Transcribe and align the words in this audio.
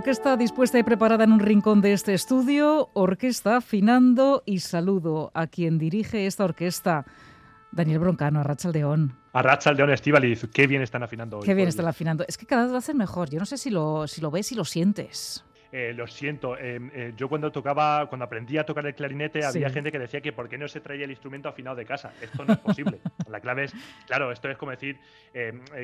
Orquesta 0.00 0.38
dispuesta 0.38 0.78
y 0.78 0.82
preparada 0.82 1.24
en 1.24 1.32
un 1.32 1.40
rincón 1.40 1.82
de 1.82 1.92
este 1.92 2.14
estudio, 2.14 2.88
orquesta 2.94 3.58
afinando 3.58 4.42
y 4.46 4.60
saludo 4.60 5.30
a 5.34 5.46
quien 5.46 5.76
dirige 5.76 6.24
esta 6.24 6.44
orquesta, 6.44 7.04
Daniel 7.70 7.98
Broncano, 7.98 8.40
a 8.40 8.42
Rachaldeón. 8.42 9.14
A 9.34 9.42
Rachaldeón 9.42 9.90
Estivaliz, 9.90 10.48
qué 10.54 10.66
bien 10.66 10.80
están 10.80 11.02
afinando 11.02 11.36
hoy. 11.36 11.44
Qué 11.44 11.52
bien 11.52 11.68
están 11.68 11.86
afinando. 11.86 12.24
Es 12.26 12.38
que 12.38 12.46
cada 12.46 12.62
vez 12.62 12.72
lo 12.72 12.78
hacen 12.78 12.96
mejor. 12.96 13.28
Yo 13.28 13.38
no 13.38 13.44
sé 13.44 13.58
si 13.58 13.68
lo, 13.68 14.08
si 14.08 14.22
lo 14.22 14.30
ves 14.30 14.50
y 14.52 14.54
lo 14.54 14.64
sientes. 14.64 15.44
Eh, 15.72 15.92
lo 15.94 16.06
siento, 16.08 16.56
eh, 16.58 16.80
eh, 16.92 17.12
yo 17.16 17.28
cuando 17.28 17.52
tocaba, 17.52 18.06
cuando 18.08 18.24
aprendí 18.24 18.58
a 18.58 18.64
tocar 18.64 18.84
el 18.86 18.94
clarinete, 18.94 19.44
había 19.44 19.70
gente 19.70 19.92
que 19.92 20.00
decía 20.00 20.20
que 20.20 20.32
por 20.32 20.48
qué 20.48 20.58
no 20.58 20.66
se 20.66 20.80
traía 20.80 21.04
el 21.04 21.10
instrumento 21.10 21.48
afinado 21.48 21.76
de 21.76 21.84
casa. 21.84 22.12
Esto 22.20 22.44
no 22.44 22.54
es 22.54 22.58
posible. 22.58 22.98
la 23.28 23.40
clave 23.40 23.64
es, 23.64 23.74
claro, 24.06 24.32
esto 24.32 24.48
es 24.48 24.56
como 24.56 24.72
decir, 24.72 24.98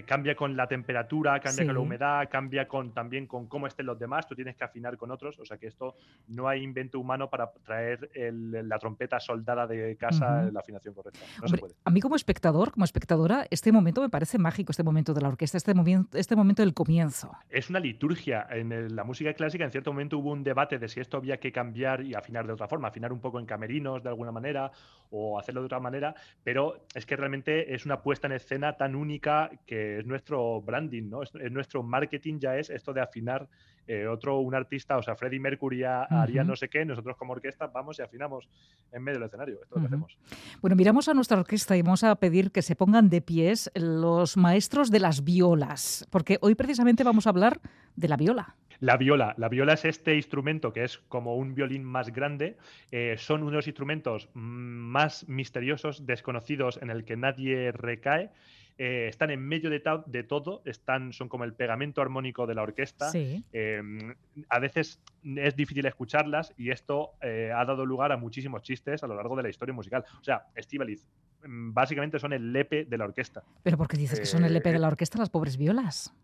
cambia 0.06 0.34
con 0.34 0.56
la 0.56 0.66
temperatura, 0.66 1.38
cambia 1.38 1.66
con 1.66 1.74
la 1.74 1.80
humedad, 1.80 2.28
cambia 2.28 2.66
con 2.66 2.92
también 2.92 3.26
con 3.26 3.46
cómo 3.46 3.66
estén 3.68 3.86
los 3.86 3.98
demás. 3.98 4.26
Tú 4.26 4.34
tienes 4.34 4.56
que 4.56 4.64
afinar 4.64 4.96
con 4.96 5.10
otros, 5.12 5.38
o 5.38 5.44
sea 5.44 5.56
que 5.56 5.68
esto 5.68 5.96
no 6.28 6.48
hay 6.48 6.62
invento 6.62 6.98
humano 6.98 7.30
para 7.30 7.52
traer 7.64 8.10
la 8.14 8.78
trompeta 8.78 9.20
soldada 9.20 9.66
de 9.66 9.96
casa 9.96 10.50
la 10.50 10.60
afinación 10.60 10.94
correcta. 10.94 11.20
No 11.40 11.48
se 11.48 11.58
puede. 11.58 11.74
A 11.84 11.90
mí 11.90 12.00
como 12.00 12.16
espectador, 12.16 12.72
como 12.72 12.84
espectadora, 12.84 13.46
este 13.50 13.70
momento 13.70 14.00
me 14.00 14.08
parece 14.08 14.38
mágico, 14.38 14.72
este 14.72 14.82
momento 14.82 15.14
de 15.14 15.20
la 15.20 15.28
orquesta, 15.28 15.56
este, 15.56 15.74
momento, 15.74 16.18
este 16.18 16.34
momento 16.34 16.62
del 16.62 16.74
comienzo. 16.74 17.32
Es 17.50 17.70
una 17.70 17.78
liturgia 17.78 18.46
en 18.50 18.96
la 18.96 19.04
música 19.04 19.32
clásica. 19.34 19.64
En 19.64 19.70
cierto 19.76 19.92
momento 19.92 20.16
hubo 20.16 20.32
un 20.32 20.42
debate 20.42 20.78
de 20.78 20.88
si 20.88 21.00
esto 21.00 21.18
había 21.18 21.36
que 21.36 21.52
cambiar 21.52 22.00
y 22.00 22.14
afinar 22.14 22.46
de 22.46 22.54
otra 22.54 22.66
forma, 22.66 22.88
afinar 22.88 23.12
un 23.12 23.20
poco 23.20 23.38
en 23.38 23.44
camerinos 23.44 24.02
de 24.02 24.08
alguna 24.08 24.32
manera 24.32 24.72
o 25.10 25.38
hacerlo 25.38 25.60
de 25.60 25.66
otra 25.66 25.80
manera, 25.80 26.14
pero 26.42 26.86
es 26.94 27.04
que 27.04 27.14
realmente 27.14 27.74
es 27.74 27.84
una 27.84 28.00
puesta 28.00 28.26
en 28.26 28.32
escena 28.32 28.78
tan 28.78 28.96
única 28.96 29.50
que 29.66 29.98
es 29.98 30.06
nuestro 30.06 30.62
branding, 30.62 31.10
¿no? 31.10 31.22
Es, 31.22 31.34
nuestro 31.50 31.82
marketing 31.82 32.38
ya 32.38 32.56
es 32.56 32.70
esto 32.70 32.94
de 32.94 33.02
afinar 33.02 33.48
eh, 33.86 34.06
otro, 34.06 34.38
un 34.38 34.54
artista, 34.54 34.96
o 34.96 35.02
sea, 35.02 35.14
Freddie 35.14 35.40
Mercury 35.40 35.84
haría 35.84 36.42
no 36.42 36.56
sé 36.56 36.68
qué, 36.68 36.86
nosotros 36.86 37.14
como 37.18 37.34
orquesta 37.34 37.66
vamos 37.66 37.98
y 37.98 38.02
afinamos 38.02 38.48
en 38.92 39.02
medio 39.02 39.18
del 39.18 39.26
escenario. 39.26 39.58
Esto 39.62 39.76
es 39.76 39.82
lo 39.82 39.86
hacemos. 39.88 40.18
Bueno, 40.62 40.74
miramos 40.74 41.06
a 41.08 41.12
nuestra 41.12 41.38
orquesta 41.38 41.76
y 41.76 41.82
vamos 41.82 42.02
a 42.02 42.14
pedir 42.16 42.50
que 42.50 42.62
se 42.62 42.76
pongan 42.76 43.10
de 43.10 43.20
pies 43.20 43.70
los 43.74 44.38
maestros 44.38 44.90
de 44.90 45.00
las 45.00 45.22
violas, 45.22 46.08
porque 46.10 46.38
hoy 46.40 46.54
precisamente 46.54 47.04
vamos 47.04 47.26
a 47.26 47.30
hablar 47.30 47.60
de 47.94 48.08
la 48.08 48.16
viola. 48.16 48.56
La 48.80 48.96
viola. 48.96 49.34
La 49.38 49.48
viola 49.48 49.74
es 49.74 49.84
este 49.84 50.16
instrumento 50.16 50.72
que 50.72 50.84
es 50.84 50.98
como 51.08 51.36
un 51.36 51.54
violín 51.54 51.84
más 51.84 52.12
grande. 52.12 52.56
Eh, 52.90 53.16
son 53.18 53.42
unos 53.42 53.66
instrumentos 53.66 54.28
más 54.34 55.28
misteriosos, 55.28 56.06
desconocidos, 56.06 56.78
en 56.82 56.90
el 56.90 57.04
que 57.04 57.16
nadie 57.16 57.72
recae. 57.72 58.30
Eh, 58.78 59.06
están 59.08 59.30
en 59.30 59.40
medio 59.40 59.70
de, 59.70 59.82
de, 60.06 60.22
todo, 60.22 60.60
están, 60.66 61.14
son 61.14 61.30
como 61.30 61.44
el 61.44 61.54
pegamento 61.54 62.02
armónico 62.02 62.46
de 62.46 62.54
la 62.54 62.62
orquesta. 62.62 63.10
Em, 63.14 64.14
a 64.50 64.58
veces 64.58 65.00
es 65.24 65.56
difícil 65.56 65.86
escucharlas 65.86 66.52
y 66.58 66.70
esto 66.70 67.12
eh, 67.22 67.50
ha 67.54 67.64
dado 67.64 67.86
lugar 67.86 68.12
a 68.12 68.18
muchísimos 68.18 68.62
chistes 68.62 69.02
a 69.02 69.06
lo 69.06 69.14
largo 69.14 69.34
de 69.34 69.44
la 69.44 69.48
historia 69.48 69.74
musical. 69.74 70.04
O 70.20 70.24
sea, 70.24 70.48
Estivaliz, 70.54 71.06
mm, 71.42 71.72
básicamente 71.72 72.18
son 72.18 72.34
el 72.34 72.52
lepe 72.52 72.84
de 72.84 72.98
la 72.98 73.06
orquesta. 73.06 73.42
¿Pero 73.62 73.78
por 73.78 73.88
qué 73.88 73.96
dices 73.96 74.20
que 74.20 74.26
son 74.26 74.44
el 74.44 74.52
lepe 74.52 74.72
de 74.72 74.78
la 74.78 74.88
orquesta 74.88 75.18
las 75.18 75.30
pobres 75.30 75.56
violas? 75.56 76.14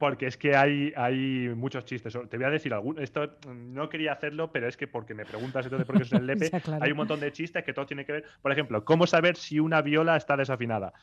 Porque 0.00 0.28
es 0.28 0.38
que 0.38 0.56
hay, 0.56 0.94
hay 0.96 1.50
muchos 1.54 1.84
chistes. 1.84 2.16
Te 2.30 2.36
voy 2.38 2.46
a 2.46 2.48
decir 2.50 2.72
alguno. 2.72 3.02
Esto 3.02 3.36
no 3.54 3.90
quería 3.90 4.12
hacerlo, 4.12 4.50
pero 4.50 4.66
es 4.66 4.74
que 4.74 4.86
porque 4.86 5.12
me 5.12 5.26
preguntas 5.26 5.66
entonces 5.66 5.86
por 5.86 5.98
qué 5.98 6.04
es 6.04 6.12
el 6.14 6.26
lepe, 6.26 6.50
hay 6.80 6.92
un 6.92 6.96
montón 6.96 7.20
de 7.20 7.30
chistes 7.32 7.62
que 7.62 7.74
todo 7.74 7.84
tiene 7.84 8.06
que 8.06 8.12
ver. 8.12 8.24
Por 8.40 8.50
ejemplo, 8.50 8.82
¿cómo 8.82 9.06
saber 9.06 9.36
si 9.36 9.60
una 9.60 9.82
viola 9.82 10.16
está 10.16 10.38
desafinada? 10.38 10.94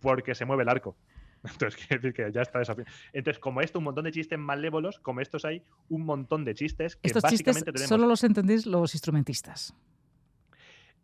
Porque 0.00 0.36
se 0.36 0.44
mueve 0.44 0.62
el 0.62 0.68
arco. 0.68 0.96
Entonces, 1.42 1.74
quiere 1.74 2.00
decir 2.00 2.14
que 2.14 2.30
ya 2.30 2.42
está 2.42 2.60
desafinada. 2.60 2.94
Entonces, 3.12 3.40
como 3.40 3.60
esto, 3.60 3.80
un 3.80 3.86
montón 3.86 4.04
de 4.04 4.12
chistes 4.12 4.38
malévolos, 4.38 5.00
como 5.00 5.20
estos 5.20 5.44
hay 5.44 5.64
un 5.88 6.04
montón 6.04 6.44
de 6.44 6.54
chistes 6.54 6.94
que 6.94 7.08
Estos 7.08 7.24
básicamente 7.24 7.72
chistes 7.72 7.88
solo 7.88 8.06
los 8.06 8.22
entendéis 8.22 8.66
los 8.66 8.94
instrumentistas. 8.94 9.74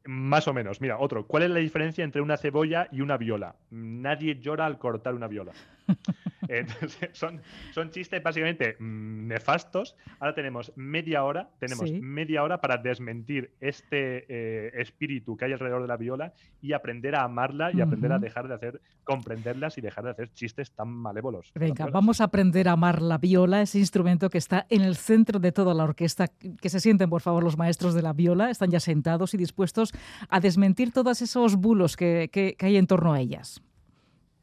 Más 0.04 0.48
o 0.48 0.54
menos. 0.54 0.80
Mira, 0.80 0.98
otro. 0.98 1.26
¿Cuál 1.26 1.42
es 1.42 1.50
la 1.50 1.58
diferencia 1.58 2.04
entre 2.04 2.22
una 2.22 2.36
cebolla 2.36 2.88
y 2.90 3.00
una 3.00 3.16
viola? 3.16 3.56
Nadie 3.70 4.38
llora 4.38 4.66
al 4.66 4.78
cortar 4.78 5.14
una 5.14 5.26
viola. 5.26 5.52
son, 7.12 7.40
son 7.72 7.90
chistes 7.90 8.22
básicamente 8.22 8.76
mm, 8.78 9.28
nefastos. 9.28 9.96
Ahora 10.18 10.34
tenemos 10.34 10.72
media 10.76 11.24
hora, 11.24 11.50
tenemos 11.58 11.90
media 11.92 12.42
hora 12.42 12.60
para 12.60 12.76
desmentir 12.76 13.52
este 13.60 14.26
eh, 14.28 14.72
espíritu 14.74 15.36
que 15.36 15.46
hay 15.46 15.52
alrededor 15.52 15.82
de 15.82 15.88
la 15.88 15.96
viola 15.96 16.32
y 16.60 16.72
aprender 16.72 17.14
a 17.14 17.24
amarla 17.24 17.70
y 17.72 17.80
aprender 17.80 18.12
a 18.12 18.18
dejar 18.18 18.48
de 18.48 18.54
hacer, 18.54 18.80
comprenderlas 19.04 19.78
y 19.78 19.80
dejar 19.80 20.04
de 20.04 20.10
hacer 20.10 20.32
chistes 20.32 20.72
tan 20.72 20.88
malévolos. 20.88 21.52
Venga, 21.54 21.86
vamos 21.86 22.20
a 22.20 22.24
aprender 22.24 22.68
a 22.68 22.72
amar 22.72 23.02
la 23.02 23.18
viola, 23.18 23.62
ese 23.62 23.78
instrumento 23.78 24.30
que 24.30 24.38
está 24.38 24.66
en 24.68 24.82
el 24.82 24.96
centro 24.96 25.38
de 25.38 25.52
toda 25.52 25.74
la 25.74 25.84
orquesta. 25.84 26.28
Que 26.60 26.68
se 26.68 26.80
sienten, 26.80 27.10
por 27.10 27.22
favor, 27.22 27.44
los 27.44 27.56
maestros 27.56 27.94
de 27.94 28.02
la 28.02 28.12
viola, 28.12 28.50
están 28.50 28.70
ya 28.70 28.80
sentados 28.80 29.34
y 29.34 29.36
dispuestos 29.36 29.92
a 30.28 30.40
desmentir 30.40 30.92
todos 30.92 31.22
esos 31.22 31.56
bulos 31.56 31.96
que 31.96 32.56
hay 32.58 32.76
en 32.76 32.86
torno 32.86 33.12
a 33.12 33.20
ellas. 33.20 33.62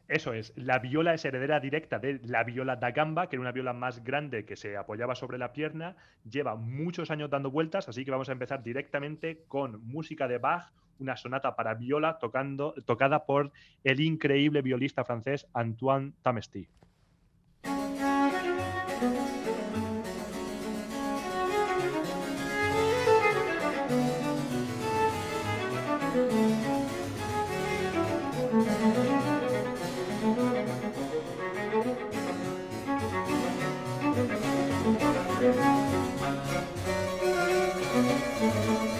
Eso 0.07 0.33
es, 0.33 0.53
la 0.55 0.79
viola 0.79 1.13
es 1.13 1.25
heredera 1.25 1.59
directa 1.59 1.99
de 1.99 2.19
la 2.23 2.45
viola 2.45 2.77
da 2.77 2.91
gamba, 2.91 3.27
que 3.27 3.35
era 3.35 3.41
una 3.41 3.51
viola 3.51 3.73
más 3.73 4.03
grande 4.05 4.45
que 4.45 4.55
se 4.55 4.77
apoyaba 4.77 5.15
sobre 5.15 5.37
la 5.37 5.51
pierna, 5.51 5.97
lleva 6.23 6.55
muchos 6.55 7.11
años 7.11 7.29
dando 7.29 7.51
vueltas, 7.51 7.89
así 7.89 8.05
que 8.05 8.11
vamos 8.11 8.29
a 8.29 8.31
empezar 8.31 8.63
directamente 8.63 9.43
con 9.49 9.85
música 9.85 10.29
de 10.29 10.37
Bach, 10.37 10.71
una 10.99 11.17
sonata 11.17 11.57
para 11.57 11.73
viola 11.73 12.19
tocando, 12.19 12.73
tocada 12.85 13.25
por 13.25 13.51
el 13.83 13.99
increíble 13.99 14.61
violista 14.61 15.03
francés 15.03 15.45
Antoine 15.53 16.13
Música 38.39 38.96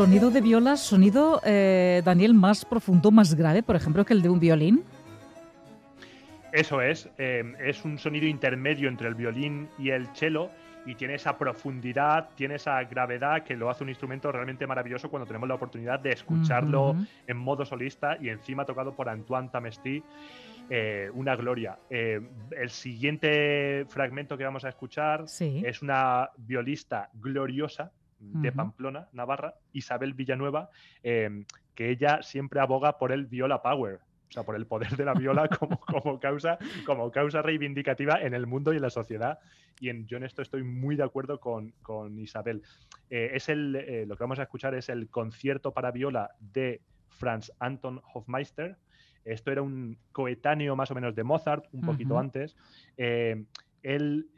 Sonido 0.00 0.30
de 0.30 0.40
viola, 0.40 0.78
sonido, 0.78 1.42
eh, 1.44 2.00
Daniel, 2.02 2.32
más 2.32 2.64
profundo, 2.64 3.10
más 3.10 3.34
grave, 3.34 3.62
por 3.62 3.76
ejemplo, 3.76 4.02
que 4.02 4.14
el 4.14 4.22
de 4.22 4.30
un 4.30 4.40
violín. 4.40 4.82
Eso 6.52 6.80
es, 6.80 7.10
eh, 7.18 7.44
es 7.62 7.84
un 7.84 7.98
sonido 7.98 8.26
intermedio 8.26 8.88
entre 8.88 9.08
el 9.08 9.14
violín 9.14 9.68
y 9.78 9.90
el 9.90 10.06
cello 10.14 10.48
y 10.86 10.94
tiene 10.94 11.16
esa 11.16 11.36
profundidad, 11.36 12.30
tiene 12.34 12.54
esa 12.54 12.82
gravedad 12.84 13.42
que 13.44 13.54
lo 13.54 13.68
hace 13.68 13.84
un 13.84 13.90
instrumento 13.90 14.32
realmente 14.32 14.66
maravilloso 14.66 15.10
cuando 15.10 15.26
tenemos 15.26 15.46
la 15.46 15.56
oportunidad 15.56 16.00
de 16.00 16.12
escucharlo 16.12 16.96
en 17.26 17.36
modo 17.36 17.66
solista 17.66 18.16
y 18.18 18.30
encima 18.30 18.64
tocado 18.64 18.96
por 18.96 19.06
Antoine 19.06 19.50
Tamesti. 19.50 20.02
Eh, 20.70 21.10
una 21.12 21.36
gloria. 21.36 21.76
el 21.90 22.70
siguiente 22.70 23.84
fragmento 23.88 24.38
que 24.38 24.44
vamos 24.44 24.64
a 24.64 24.70
escuchar 24.70 25.26
es 25.26 25.82
una 25.82 26.30
violista 26.38 27.10
gloriosa 27.20 27.90
de 28.20 28.52
Pamplona, 28.52 29.08
Navarra, 29.12 29.54
Isabel 29.72 30.14
Villanueva, 30.14 30.70
em, 31.02 31.44
que 31.74 31.90
ella 31.90 32.22
siempre 32.22 32.60
aboga 32.60 32.98
por 32.98 33.12
el 33.12 33.26
viola 33.26 33.62
power, 33.62 34.00
o 34.28 34.32
sea, 34.32 34.44
por 34.44 34.54
el 34.54 34.66
poder 34.66 34.96
de 34.96 35.04
la 35.04 35.14
viola 35.14 35.48
como, 35.58 35.80
como, 35.80 36.20
causa, 36.20 36.58
como 36.86 37.10
causa 37.10 37.42
reivindicativa 37.42 38.20
en 38.20 38.34
el 38.34 38.46
mundo 38.46 38.72
y 38.72 38.76
en 38.76 38.82
la 38.82 38.90
sociedad. 38.90 39.38
Y 39.80 39.88
en, 39.88 40.06
yo 40.06 40.18
en 40.18 40.24
esto 40.24 40.42
estoy 40.42 40.62
muy 40.62 40.96
de 40.96 41.02
acuerdo 41.02 41.40
con, 41.40 41.72
con 41.82 42.18
Isabel. 42.18 42.62
Eh, 43.08 43.30
es 43.32 43.48
el, 43.48 43.74
eh, 43.74 44.04
lo 44.06 44.16
que 44.16 44.24
vamos 44.24 44.38
a 44.38 44.42
escuchar 44.42 44.74
es 44.74 44.88
el 44.90 45.08
concierto 45.08 45.72
para 45.72 45.90
viola 45.90 46.30
de 46.38 46.82
Franz 47.08 47.50
Anton 47.58 48.00
Hofmeister. 48.12 48.76
Esto 49.24 49.50
era 49.50 49.62
un 49.62 49.98
coetáneo 50.12 50.76
más 50.76 50.90
o 50.90 50.94
menos 50.94 51.14
de 51.14 51.24
Mozart, 51.24 51.64
un 51.72 51.82
poquito 51.82 52.18
antes. 52.18 52.56
Eh, 52.96 53.44
él 53.82 54.30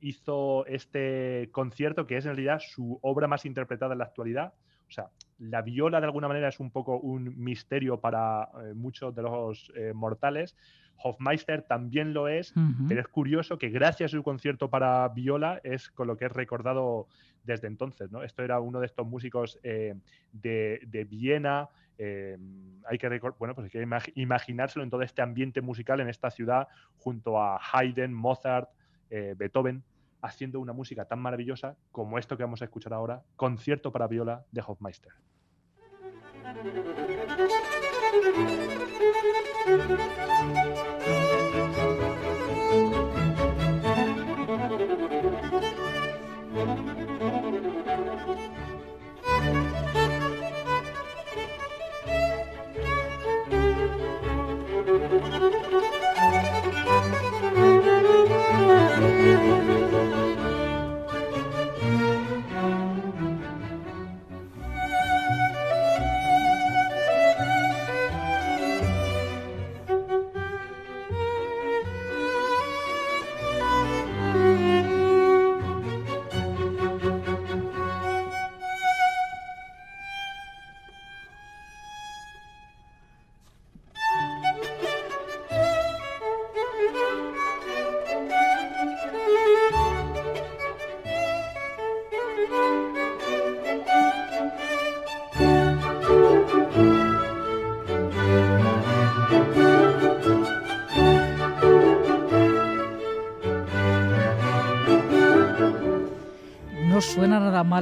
hizo 0.00 0.66
este 0.66 1.48
concierto 1.52 2.06
que 2.06 2.16
es 2.16 2.24
en 2.24 2.36
realidad 2.36 2.60
su 2.60 2.98
obra 3.02 3.28
más 3.28 3.44
interpretada 3.44 3.92
en 3.92 3.98
la 3.98 4.04
actualidad. 4.04 4.54
O 4.88 4.92
sea, 4.92 5.10
la 5.38 5.62
viola 5.62 6.00
de 6.00 6.06
alguna 6.06 6.28
manera 6.28 6.48
es 6.48 6.60
un 6.60 6.70
poco 6.70 6.98
un 6.98 7.34
misterio 7.36 8.00
para 8.00 8.48
eh, 8.62 8.74
muchos 8.74 9.14
de 9.14 9.22
los 9.22 9.72
eh, 9.74 9.92
mortales. 9.94 10.56
Hofmeister 11.02 11.62
también 11.62 12.14
lo 12.14 12.26
es, 12.26 12.54
pero 12.88 13.02
es 13.02 13.08
curioso 13.08 13.58
que 13.58 13.68
gracias 13.68 14.10
a 14.10 14.16
su 14.16 14.22
concierto 14.22 14.70
para 14.70 15.06
viola 15.08 15.60
es 15.62 15.90
con 15.90 16.06
lo 16.06 16.16
que 16.16 16.24
es 16.24 16.32
recordado 16.32 17.06
desde 17.44 17.66
entonces. 17.66 18.10
¿no? 18.10 18.22
Esto 18.22 18.42
era 18.42 18.60
uno 18.60 18.80
de 18.80 18.86
estos 18.86 19.06
músicos 19.06 19.58
eh, 19.62 19.94
de, 20.32 21.06
Viena. 21.10 21.68
hay 21.98 22.96
que 22.98 23.20
bueno, 23.38 23.54
pues 23.54 23.66
hay 23.66 23.86
que 23.86 24.10
imaginárselo 24.14 24.84
en 24.84 24.88
todo 24.88 25.02
este 25.02 25.20
ambiente 25.20 25.60
musical 25.60 26.00
en 26.00 26.08
esta 26.08 26.30
ciudad 26.30 26.66
junto 26.96 27.42
a 27.42 27.60
Haydn, 27.60 28.14
Mozart, 28.14 28.70
Beethoven 29.08 29.82
haciendo 30.22 30.60
una 30.60 30.72
música 30.72 31.04
tan 31.04 31.20
maravillosa 31.20 31.76
como 31.92 32.18
esto 32.18 32.36
que 32.36 32.42
vamos 32.42 32.62
a 32.62 32.64
escuchar 32.64 32.92
ahora, 32.92 33.22
concierto 33.36 33.92
para 33.92 34.08
viola 34.08 34.44
de 34.50 34.62
Hofmeister. 34.66 35.12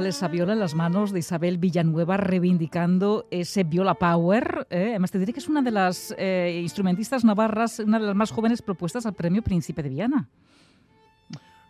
Mal 0.05 0.09
esa 0.09 0.27
viola 0.27 0.53
en 0.53 0.59
las 0.59 0.75
manos 0.75 1.11
de 1.11 1.19
Isabel 1.19 1.57
Villanueva 1.57 2.17
reivindicando 2.17 3.27
ese 3.31 3.63
viola 3.63 3.95
power. 3.95 4.67
¿eh? 4.69 4.89
Además, 4.89 5.11
te 5.11 5.19
diré 5.19 5.33
que 5.33 5.39
es 5.39 5.47
una 5.47 5.61
de 5.61 5.71
las 5.71 6.13
eh, 6.17 6.59
instrumentistas 6.61 7.23
navarras, 7.25 7.79
una 7.79 7.99
de 7.99 8.05
las 8.05 8.15
más 8.15 8.31
jóvenes 8.31 8.61
propuestas 8.61 9.05
al 9.05 9.13
premio 9.13 9.41
Príncipe 9.41 9.81
de 9.81 9.89
Viana. 9.89 10.29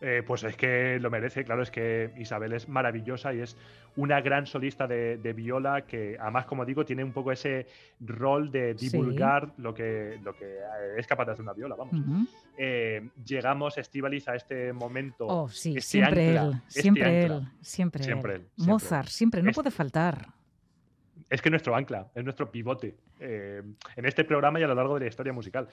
Eh, 0.07 0.21
pues 0.21 0.43
es 0.43 0.55
que 0.55 0.99
lo 0.99 1.09
merece, 1.09 1.43
claro, 1.43 1.63
es 1.63 1.71
que 1.71 2.13
Isabel 2.19 2.53
es 2.53 2.69
maravillosa 2.69 3.33
y 3.33 3.39
es 3.39 3.57
una 3.95 4.21
gran 4.21 4.45
solista 4.45 4.85
de, 4.85 5.33
viola 5.35 5.87
que 5.87 6.15
además, 6.19 6.45
como 6.45 6.63
digo, 6.63 6.85
tiene 6.85 7.03
un 7.03 7.11
poco 7.11 7.31
ese 7.31 7.65
rol 8.01 8.51
de 8.51 8.75
divulgar 8.75 9.53
lo, 9.57 9.73
que, 9.73 10.19
lo 10.23 10.35
que 10.35 10.59
es 10.95 11.07
capaz 11.07 11.25
de 11.25 11.31
hacer 11.31 11.41
una 11.41 11.53
viola, 11.53 11.73
vamos. 11.73 11.95
Eh, 12.55 13.09
llegamos, 13.25 13.79
Estivaliz, 13.79 14.27
a 14.27 14.35
este 14.35 14.73
momento. 14.73 15.25
Oh, 15.25 15.49
sí, 15.49 15.69
este 15.69 15.81
siempre, 15.81 16.35
él, 16.35 16.61
este 16.67 16.81
siempre 16.83 17.25
él, 17.25 17.47
siempre, 17.61 18.35
él, 18.35 18.47
Mozart, 18.57 19.07
siempre, 19.07 19.41
no 19.41 19.53
puede 19.53 19.71
faltar. 19.71 20.27
Es 21.31 21.41
que 21.41 21.49
nuestro 21.49 21.75
ancla, 21.75 22.11
es 22.13 22.23
nuestro 22.23 22.51
pivote 22.51 22.95
eh, 23.19 23.63
en 23.95 24.05
este 24.05 24.23
programa 24.23 24.59
y 24.59 24.63
a 24.63 24.67
lo 24.67 24.75
largo 24.75 24.93
de 24.93 24.99
la 24.99 25.07
historia 25.07 25.33
musical. 25.33 25.67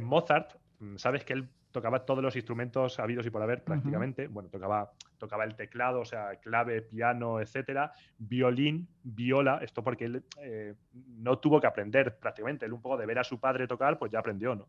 Mozart, 0.00 0.52
mm, 0.78 0.98
sabes 0.98 1.24
que 1.24 1.32
él 1.32 1.48
tocaba 1.76 2.06
todos 2.06 2.24
los 2.24 2.34
instrumentos 2.36 2.98
habidos 2.98 3.26
y 3.26 3.30
por 3.30 3.42
haber 3.42 3.62
prácticamente. 3.62 4.28
Bueno, 4.28 4.48
tocaba, 4.48 4.92
tocaba 5.18 5.44
el 5.44 5.54
teclado, 5.56 6.00
o 6.00 6.04
sea, 6.06 6.36
clave, 6.36 6.80
piano, 6.80 7.38
etcétera, 7.38 7.92
violín, 8.16 8.88
viola, 9.02 9.58
esto 9.60 9.84
porque 9.84 10.06
él 10.06 10.24
eh, 10.40 10.74
no 11.18 11.38
tuvo 11.38 11.60
que 11.60 11.66
aprender 11.66 12.16
prácticamente, 12.18 12.64
él 12.64 12.72
un 12.72 12.80
poco 12.80 12.96
de 12.96 13.04
ver 13.04 13.18
a 13.18 13.24
su 13.24 13.38
padre 13.38 13.66
tocar, 13.66 13.98
pues 13.98 14.10
ya 14.10 14.20
aprendió, 14.20 14.54
¿no? 14.54 14.68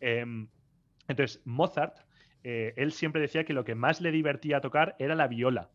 Em, 0.00 0.48
entonces, 1.06 1.42
Mozart, 1.44 1.98
eh, 2.42 2.72
él 2.78 2.92
siempre 2.92 3.20
decía 3.20 3.44
que 3.44 3.52
lo 3.52 3.62
que 3.62 3.74
más 3.74 4.00
le 4.00 4.10
divertía 4.10 4.62
tocar 4.62 4.96
era 4.98 5.14
la 5.14 5.28
viola 5.28 5.68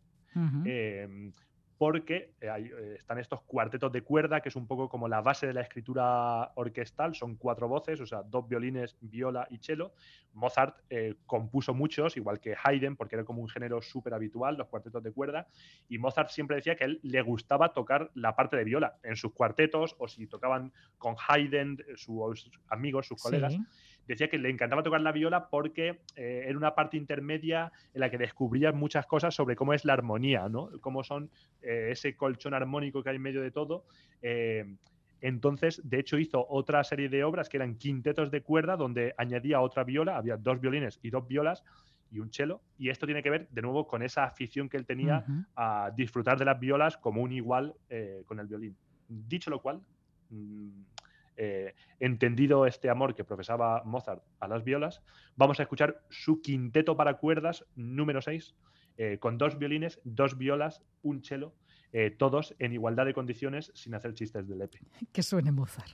porque 1.78 2.34
eh, 2.40 2.48
eh, 2.48 2.94
están 2.98 3.18
estos 3.18 3.42
cuartetos 3.42 3.92
de 3.92 4.02
cuerda, 4.02 4.40
que 4.40 4.48
es 4.48 4.56
un 4.56 4.66
poco 4.66 4.88
como 4.88 5.08
la 5.08 5.20
base 5.20 5.46
de 5.46 5.54
la 5.54 5.62
escritura 5.62 6.52
orquestal, 6.54 7.14
son 7.14 7.36
cuatro 7.36 7.68
voces, 7.68 8.00
o 8.00 8.06
sea, 8.06 8.22
dos 8.22 8.48
violines, 8.48 8.96
viola 9.00 9.46
y 9.50 9.58
cello. 9.58 9.92
Mozart 10.32 10.78
eh, 10.90 11.16
compuso 11.26 11.74
muchos, 11.74 12.16
igual 12.16 12.40
que 12.40 12.54
Haydn, 12.62 12.96
porque 12.96 13.16
era 13.16 13.24
como 13.24 13.42
un 13.42 13.48
género 13.48 13.82
súper 13.82 14.14
habitual, 14.14 14.56
los 14.56 14.68
cuartetos 14.68 15.02
de 15.02 15.12
cuerda, 15.12 15.48
y 15.88 15.98
Mozart 15.98 16.30
siempre 16.30 16.56
decía 16.56 16.76
que 16.76 16.84
a 16.84 16.86
él 16.86 17.00
le 17.02 17.22
gustaba 17.22 17.72
tocar 17.72 18.10
la 18.14 18.34
parte 18.36 18.56
de 18.56 18.64
viola 18.64 18.98
en 19.02 19.16
sus 19.16 19.32
cuartetos, 19.32 19.96
o 19.98 20.08
si 20.08 20.26
tocaban 20.26 20.72
con 20.98 21.16
Haydn, 21.28 21.78
sus 21.96 22.50
amigos, 22.68 23.06
sus 23.06 23.20
colegas 23.20 23.56
decía 24.06 24.28
que 24.28 24.38
le 24.38 24.50
encantaba 24.50 24.82
tocar 24.82 25.00
la 25.00 25.12
viola 25.12 25.48
porque 25.48 26.00
eh, 26.16 26.44
era 26.46 26.56
una 26.56 26.74
parte 26.74 26.96
intermedia 26.96 27.72
en 27.92 28.00
la 28.00 28.10
que 28.10 28.18
descubrías 28.18 28.74
muchas 28.74 29.06
cosas 29.06 29.34
sobre 29.34 29.56
cómo 29.56 29.74
es 29.74 29.84
la 29.84 29.94
armonía, 29.94 30.48
¿no? 30.48 30.70
Cómo 30.80 31.04
son 31.04 31.30
eh, 31.62 31.88
ese 31.90 32.16
colchón 32.16 32.54
armónico 32.54 33.02
que 33.02 33.10
hay 33.10 33.16
en 33.16 33.22
medio 33.22 33.42
de 33.42 33.50
todo. 33.50 33.84
Eh, 34.22 34.76
entonces, 35.20 35.80
de 35.84 36.00
hecho, 36.00 36.18
hizo 36.18 36.46
otra 36.48 36.84
serie 36.84 37.08
de 37.08 37.24
obras 37.24 37.48
que 37.48 37.56
eran 37.56 37.76
quintetos 37.76 38.30
de 38.30 38.42
cuerda 38.42 38.76
donde 38.76 39.14
añadía 39.16 39.60
otra 39.60 39.84
viola, 39.84 40.16
había 40.16 40.36
dos 40.36 40.60
violines 40.60 40.98
y 41.02 41.10
dos 41.10 41.26
violas 41.26 41.64
y 42.10 42.20
un 42.20 42.30
cello. 42.30 42.60
Y 42.78 42.90
esto 42.90 43.06
tiene 43.06 43.22
que 43.22 43.30
ver, 43.30 43.48
de 43.48 43.62
nuevo, 43.62 43.86
con 43.86 44.02
esa 44.02 44.24
afición 44.24 44.68
que 44.68 44.76
él 44.76 44.84
tenía 44.84 45.24
a 45.56 45.90
disfrutar 45.96 46.38
de 46.38 46.44
las 46.44 46.60
violas 46.60 46.98
como 46.98 47.22
un 47.22 47.32
igual 47.32 47.74
con 48.26 48.38
el 48.38 48.46
violín. 48.46 48.76
Dicho 49.08 49.50
lo 49.50 49.62
cual, 49.62 49.80
mm, 50.28 50.68
eh, 51.36 51.74
entendido 52.00 52.66
este 52.66 52.90
amor 52.90 53.14
que 53.14 53.24
profesaba 53.24 53.82
Mozart 53.84 54.22
a 54.40 54.48
las 54.48 54.64
violas, 54.64 55.02
vamos 55.36 55.60
a 55.60 55.64
escuchar 55.64 56.02
su 56.08 56.40
quinteto 56.42 56.96
para 56.96 57.18
cuerdas 57.18 57.64
número 57.74 58.20
6, 58.20 58.54
eh, 58.96 59.18
con 59.18 59.38
dos 59.38 59.58
violines, 59.58 60.00
dos 60.04 60.38
violas, 60.38 60.82
un 61.02 61.24
cello, 61.24 61.54
eh, 61.92 62.10
todos 62.10 62.54
en 62.58 62.72
igualdad 62.72 63.06
de 63.06 63.14
condiciones 63.14 63.72
sin 63.74 63.94
hacer 63.94 64.14
chistes 64.14 64.48
de 64.48 64.56
lepe. 64.56 64.80
Que 65.12 65.22
suene 65.22 65.52
Mozart. 65.52 65.92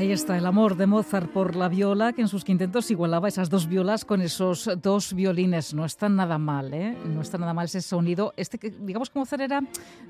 Ahí 0.00 0.12
está 0.12 0.38
el 0.38 0.46
amor 0.46 0.78
de 0.78 0.86
Mozart 0.86 1.30
por 1.30 1.56
la 1.56 1.68
viola, 1.68 2.14
que 2.14 2.22
en 2.22 2.28
sus 2.28 2.42
quintetos 2.42 2.90
igualaba 2.90 3.28
esas 3.28 3.50
dos 3.50 3.68
violas 3.68 4.06
con 4.06 4.22
esos 4.22 4.70
dos 4.80 5.12
violines. 5.12 5.74
No 5.74 5.84
está 5.84 6.08
nada 6.08 6.38
mal, 6.38 6.72
¿eh? 6.72 6.96
No 7.04 7.20
está 7.20 7.36
nada 7.36 7.52
mal 7.52 7.66
ese 7.66 7.82
sonido. 7.82 8.32
Este, 8.34 8.58
digamos 8.80 9.10
que 9.10 9.18
Mozart 9.18 9.42
era 9.42 9.60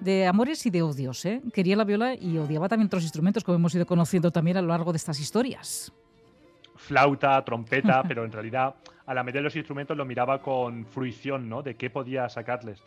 de 0.01 0.29
amores 0.29 0.65
y 0.65 0.71
de 0.71 0.83
odios, 0.83 1.25
¿eh? 1.25 1.43
Quería 1.53 1.75
la 1.75 1.83
viola 1.83 2.15
y 2.15 2.39
odiaba 2.39 2.69
también 2.69 2.87
otros 2.87 3.03
instrumentos, 3.03 3.43
como 3.43 3.57
hemos 3.57 3.75
ido 3.75 3.85
conociendo 3.85 4.31
también 4.31 4.59
a 4.59 4.63
lo 4.63 4.69
largo 4.69 4.93
de 4.93 4.97
estas 4.97 5.19
historias. 5.19 5.93
Flauta, 6.77 7.45
trompeta, 7.45 8.05
pero 8.07 8.25
en 8.25 8.31
realidad 8.31 8.77
a 9.07 9.13
la 9.13 9.25
de 9.25 9.41
los 9.41 9.57
instrumentos 9.57 9.97
lo 9.97 10.05
miraba 10.05 10.41
con 10.41 10.87
fruición, 10.87 11.49
¿no? 11.49 11.65
De 11.65 11.75
qué 11.75 11.91
podía 11.91 12.29
sacarles. 12.29 12.81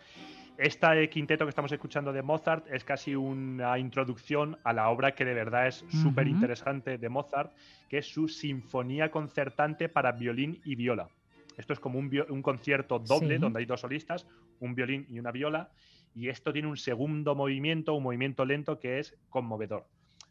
Este 0.57 1.10
quinteto 1.10 1.45
que 1.45 1.50
estamos 1.50 1.72
escuchando 1.72 2.13
de 2.13 2.22
Mozart 2.22 2.67
es 2.72 2.83
casi 2.83 3.15
una 3.15 3.79
introducción 3.79 4.57
a 4.63 4.72
la 4.72 4.89
obra 4.89 5.15
que 5.15 5.25
de 5.25 5.33
verdad 5.33 5.67
es 5.67 5.83
súper 5.89 6.27
interesante 6.27 7.00
de 7.00 7.10
Mozart, 7.10 7.51
que 7.89 7.98
es 7.98 8.05
su 8.05 8.27
Sinfonía 8.27 9.10
Concertante 9.10 9.89
para 9.89 10.12
violín 10.12 10.62
y 10.63 10.75
viola. 10.75 11.10
Esto 11.57 11.74
es 11.74 11.79
como 11.79 11.98
un, 11.98 12.41
concierto 12.43 13.00
doble 13.00 13.39
donde 13.39 13.60
hay 13.60 13.65
dos 13.65 13.81
solistas, 13.81 14.27
un 14.60 14.75
violín 14.75 15.07
y 15.10 15.19
una 15.19 15.31
viola, 15.31 15.72
y 16.13 16.29
esto 16.29 16.53
tiene 16.53 16.67
un 16.67 16.77
segundo 16.77 17.33
movimiento, 17.33 17.95
un 17.95 18.03
movimiento 18.03 18.45
lento 18.45 18.79
que 18.79 19.00
es 19.00 19.17
conmovedor. 19.29 19.88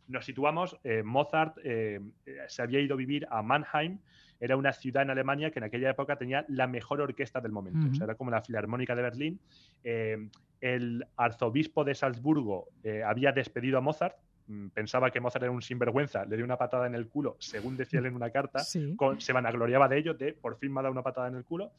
Nos 0.07 0.25
situamos, 0.25 0.77
eh, 0.85 1.03
Mozart 1.03 1.59
eh, 1.65 2.01
se 2.47 2.63
había 2.63 2.81
ido 2.81 2.95
a 2.95 2.97
vivir 2.97 3.27
a 3.29 3.43
Mannheim, 3.43 3.99
era 4.43 4.57
una 4.57 4.73
ciudad 4.73 5.05
en 5.05 5.11
Alemania 5.11 5.53
que 5.53 5.61
en 5.61 5.65
aquella 5.67 5.91
época 5.91 6.17
tenía 6.17 6.45
la 6.49 6.67
mejor 6.67 7.01
orquesta 7.01 7.41
del 7.41 7.53
momento. 7.53 8.03
era 8.03 8.17
como 8.17 8.33
la 8.33 8.43
Filarmónica 8.43 8.97
de 8.97 9.03
Berlín. 9.03 9.41
Eh, 9.85 10.29
el 10.61 11.07
arzobispo 11.17 11.85
de 11.85 11.95
Salzburgo 11.95 12.71
eh, 12.83 13.05
había 13.05 13.31
despedido 13.31 13.79
a 13.79 13.81
Mozart. 13.81 14.17
Mm, 14.49 14.71
pensaba 14.71 15.13
que 15.13 15.21
Mozart 15.21 15.45
era 15.45 15.53
un 15.53 15.63
sinvergüenza, 15.63 16.25
le 16.25 16.35
dio 16.35 16.45
una 16.45 16.57
patada 16.57 16.89
en 16.89 16.97
el 16.97 17.07
culo, 17.07 17.37
según 17.39 17.77
decía 17.77 18.01
él 18.01 18.07
en 18.07 18.17
una 18.17 18.31
carta. 18.31 18.59
se 19.19 19.33
vanagloriaba 19.33 19.87
de 19.87 19.99
ello, 19.99 20.15
de 20.15 20.33
por 20.33 20.59
fin 20.59 20.73
me 20.73 20.81
ha 20.81 20.83
dado 20.83 20.93
una 20.93 21.03
patada 21.03 21.29
en 21.29 21.37
el 21.37 21.45
culo. 21.45 21.71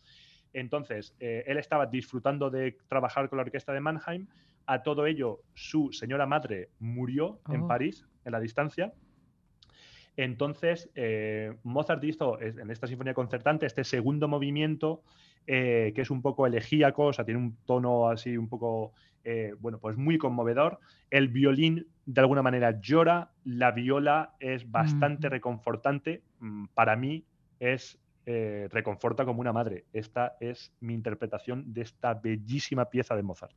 Entonces, 0.54 1.14
eh, 1.20 1.44
él 1.46 1.58
estaba 1.58 1.88
disfrutando 1.88 2.50
de 2.50 2.78
trabajar 2.88 3.28
con 3.28 3.40
la 3.40 3.44
orquesta 3.44 3.74
de 3.74 3.82
Mannheim. 3.82 4.26
A 4.68 4.84
todo 4.84 5.06
ello, 5.06 5.42
su 5.54 5.92
señora 5.92 6.26
madre 6.26 6.70
murió 6.80 7.42
en 7.50 7.64
oh. 7.64 7.68
París, 7.68 8.06
en 8.24 8.32
la 8.32 8.40
distancia. 8.40 8.94
Entonces, 10.16 10.90
eh, 10.96 11.56
Mozart 11.64 12.04
hizo 12.04 12.40
en 12.40 12.70
esta 12.70 12.88
sinfonía 12.88 13.14
concertante 13.14 13.66
este 13.66 13.84
segundo 13.84 14.28
movimiento, 14.28 15.02
eh, 15.48 15.92
que 15.96 16.02
es 16.02 16.12
un 16.12 16.22
poco 16.22 16.46
elegíaco, 16.46 17.06
o 17.06 17.14
sea, 17.14 17.26
tiene 17.26 17.40
un 17.40 17.58
tono 17.66 18.10
así 18.10 18.38
un 18.38 18.48
poco, 18.48 18.94
eh, 19.24 19.56
bueno, 19.60 19.80
pues 19.80 19.98
muy 19.98 20.18
conmovedor. 20.18 20.80
El 21.10 21.30
violín 21.30 21.88
de 22.06 22.22
alguna 22.22 22.44
manera 22.44 22.80
llora, 22.80 23.32
la 23.44 23.72
viola 23.72 24.36
es 24.40 24.70
bastante 24.70 25.30
reconfortante. 25.30 26.22
Mm, 26.40 26.66
para 26.74 26.96
mí 26.96 27.26
es 27.60 28.00
reconforta 28.26 29.26
como 29.26 29.42
una 29.42 29.52
madre. 29.52 29.84
Esta 29.92 30.38
es 30.40 30.72
mi 30.80 30.94
interpretación 30.94 31.74
de 31.74 31.82
esta 31.82 32.14
bellísima 32.14 32.86
pieza 32.86 33.18
de 33.18 33.24
Mozart. 33.24 33.54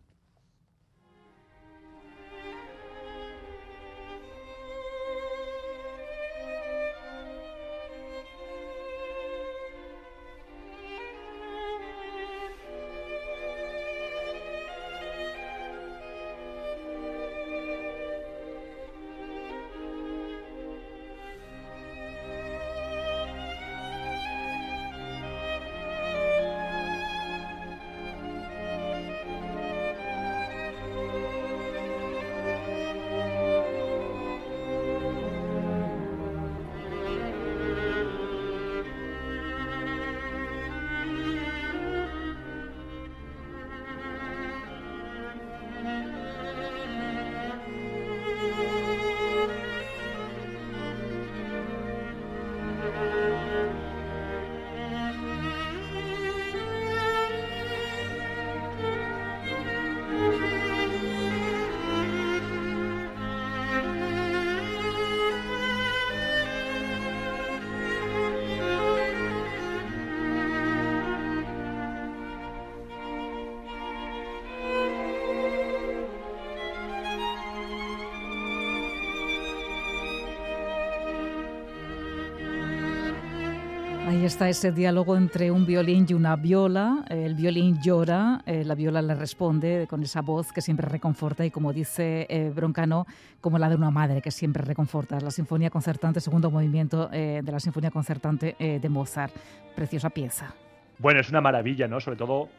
Está 84.36 84.50
ese 84.50 84.70
diálogo 84.70 85.16
entre 85.16 85.50
un 85.50 85.64
violín 85.64 86.04
y 86.06 86.12
una 86.12 86.36
viola. 86.36 87.06
El 87.08 87.34
violín 87.34 87.80
llora, 87.80 88.42
eh, 88.44 88.64
la 88.66 88.74
viola 88.74 89.00
le 89.00 89.14
responde 89.14 89.86
con 89.88 90.02
esa 90.02 90.20
voz 90.20 90.52
que 90.52 90.60
siempre 90.60 90.86
reconforta 90.86 91.46
y 91.46 91.50
como 91.50 91.72
dice 91.72 92.26
eh, 92.28 92.52
Broncano, 92.54 93.06
como 93.40 93.58
la 93.58 93.70
de 93.70 93.76
una 93.76 93.90
madre 93.90 94.20
que 94.20 94.30
siempre 94.30 94.62
reconforta. 94.62 95.18
La 95.20 95.30
Sinfonía 95.30 95.70
Concertante, 95.70 96.20
segundo 96.20 96.50
movimiento 96.50 97.08
eh, 97.14 97.40
de 97.42 97.50
la 97.50 97.58
Sinfonía 97.58 97.90
Concertante 97.90 98.54
de 98.58 98.88
Mozart. 98.90 99.32
Preciosa 99.74 100.10
pieza. 100.10 100.52
Bueno, 100.98 101.20
es 101.20 101.30
una 101.30 101.40
maravilla, 101.40 101.88
¿no? 101.88 101.98
Sobre 101.98 102.18
todo 102.18 102.50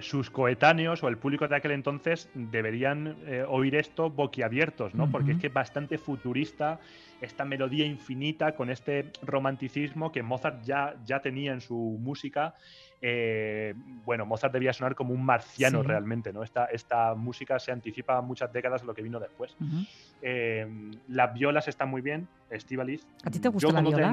sus 0.00 0.30
coetáneos 0.30 1.02
o 1.02 1.08
el 1.08 1.18
público 1.18 1.48
de 1.48 1.56
aquel 1.56 1.72
entonces 1.72 2.28
deberían 2.34 3.16
oír 3.48 3.74
esto 3.74 4.10
boquiabiertos, 4.10 4.94
¿no? 4.94 5.10
Porque 5.10 5.32
es 5.32 5.38
que 5.38 5.48
es 5.48 5.52
bastante 5.52 5.98
futurista 5.98 6.80
esta 7.22 7.44
melodía 7.44 7.86
infinita 7.86 8.54
con 8.54 8.68
este 8.68 9.12
romanticismo 9.22 10.10
que 10.10 10.22
Mozart 10.22 10.62
ya, 10.64 10.96
ya 11.04 11.20
tenía 11.20 11.52
en 11.52 11.60
su 11.60 11.76
música. 12.00 12.54
Eh, 13.00 13.74
bueno, 14.04 14.26
Mozart 14.26 14.52
debía 14.52 14.72
sonar 14.72 14.94
como 14.94 15.14
un 15.14 15.24
marciano 15.24 15.82
realmente, 15.82 16.32
¿no? 16.32 16.42
Esta, 16.42 16.66
esta 16.66 17.14
música 17.14 17.58
se 17.58 17.72
anticipa 17.72 18.20
muchas 18.20 18.52
décadas 18.52 18.82
a 18.82 18.84
lo 18.84 18.94
que 18.94 19.02
vino 19.02 19.20
después. 19.20 19.56
Eh, 20.20 20.66
las 21.08 21.32
violas 21.32 21.68
están 21.68 21.88
muy 21.88 22.02
bien, 22.02 22.26
Estivaliz. 22.50 23.06
¿A 23.24 23.30
ti 23.30 23.38
te 23.38 23.48
gusta 23.48 23.68
Yo 23.68 23.74
como 23.74 23.90
la 23.90 24.12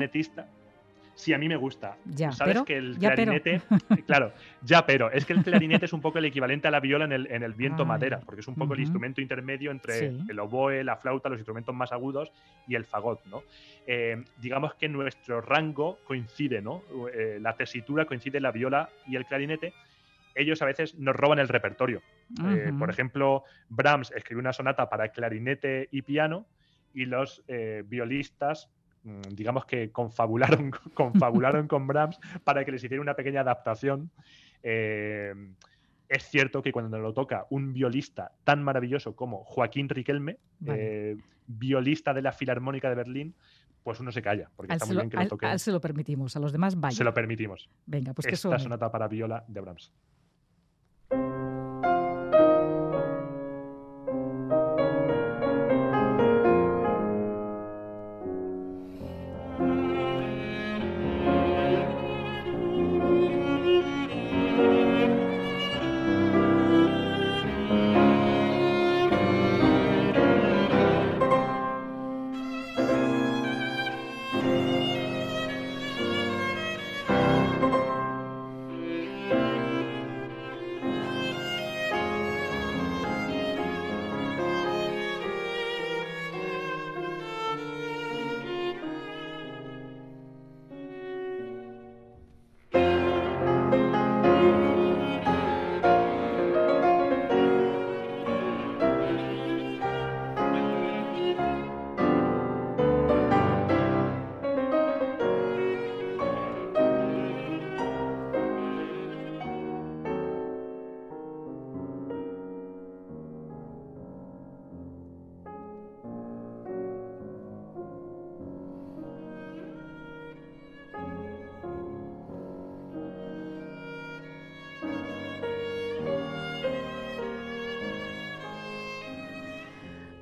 Sí, 1.19 1.33
a 1.33 1.37
mí 1.37 1.49
me 1.49 1.57
gusta. 1.57 1.97
Ya, 2.05 2.31
Sabes 2.31 2.61
que 2.61 2.77
el 2.77 2.97
clarinete, 2.97 3.61
claro, 4.07 4.31
ya, 4.61 4.85
pero 4.85 5.11
es 5.11 5.25
que 5.25 5.33
el 5.33 5.43
clarinete 5.43 5.83
es 5.83 5.91
un 5.91 5.99
poco 5.99 6.17
el 6.17 6.23
equivalente 6.23 6.69
a 6.69 6.71
la 6.71 6.79
viola 6.79 7.03
en 7.03 7.11
el, 7.11 7.27
en 7.29 7.43
el 7.43 7.53
viento 7.53 7.85
madera, 7.85 8.21
porque 8.21 8.39
es 8.39 8.47
un 8.47 8.55
poco 8.55 8.73
el 8.73 8.79
instrumento 8.79 9.19
intermedio 9.19 9.69
entre 9.69 10.13
el 10.29 10.39
oboe, 10.39 10.81
la 10.81 10.95
flauta, 10.95 11.27
los 11.27 11.37
instrumentos 11.37 11.75
más 11.75 11.91
agudos 11.91 12.31
y 12.69 12.75
el 12.75 12.85
fagot, 12.85 13.25
¿no? 13.25 13.43
Eh, 13.85 14.23
digamos 14.41 14.75
que 14.75 14.87
nuestro 14.87 15.41
rango 15.41 15.99
coincide, 16.05 16.61
¿no? 16.61 16.83
Eh, 17.13 17.37
la 17.41 17.53
tesitura 17.53 18.05
coincide 18.05 18.39
la 18.39 18.53
viola 18.53 18.87
y 19.05 19.17
el 19.17 19.25
clarinete. 19.25 19.73
Ellos 20.35 20.61
a 20.61 20.65
veces 20.67 20.95
nos 20.95 21.17
roban 21.17 21.39
el 21.39 21.49
repertorio. 21.49 22.01
Eh, 22.47 22.71
por 22.79 22.89
ejemplo, 22.89 23.43
Brahms 23.67 24.13
escribió 24.15 24.39
una 24.39 24.53
sonata 24.53 24.89
para 24.89 25.09
clarinete 25.09 25.89
y 25.91 26.01
piano 26.01 26.45
y 26.93 27.07
los 27.07 27.43
violistas 27.85 28.69
digamos 29.31 29.65
que 29.65 29.91
confabularon, 29.91 30.71
confabularon 30.93 31.67
con 31.67 31.87
Brahms 31.87 32.19
para 32.43 32.65
que 32.65 32.71
les 32.71 32.83
hiciera 32.83 33.01
una 33.01 33.15
pequeña 33.15 33.41
adaptación. 33.41 34.11
Eh, 34.63 35.33
es 36.07 36.23
cierto 36.23 36.61
que 36.61 36.71
cuando 36.71 36.97
lo 36.97 37.13
toca 37.13 37.45
un 37.51 37.71
violista 37.71 38.31
tan 38.43 38.63
maravilloso 38.63 39.15
como 39.15 39.43
Joaquín 39.43 39.87
Riquelme, 39.89 40.37
eh, 40.65 41.15
violista 41.45 42.13
de 42.13 42.23
la 42.23 42.31
Filarmónica 42.31 42.89
de 42.89 42.95
Berlín, 42.95 43.35
pues 43.83 43.99
uno 43.99 44.11
se 44.11 44.21
calla, 44.21 44.49
porque 44.55 44.73
está 44.73 44.85
muy 44.85 44.97
bien 44.97 45.09
que 45.09 45.17
lo 45.17 45.27
toque. 45.27 45.59
se 45.59 45.71
lo 45.71 45.79
permitimos, 45.79 46.35
a 46.35 46.39
los 46.39 46.51
demás 46.51 46.79
vaya. 46.79 46.95
Se 46.95 47.03
lo 47.03 47.13
permitimos. 47.13 47.69
Venga, 47.85 48.13
pues 48.13 48.25
que 48.25 48.33
Esta 48.33 48.59
sonata 48.59 48.91
para 48.91 49.07
viola 49.07 49.45
de 49.47 49.61
Brahms. 49.61 49.93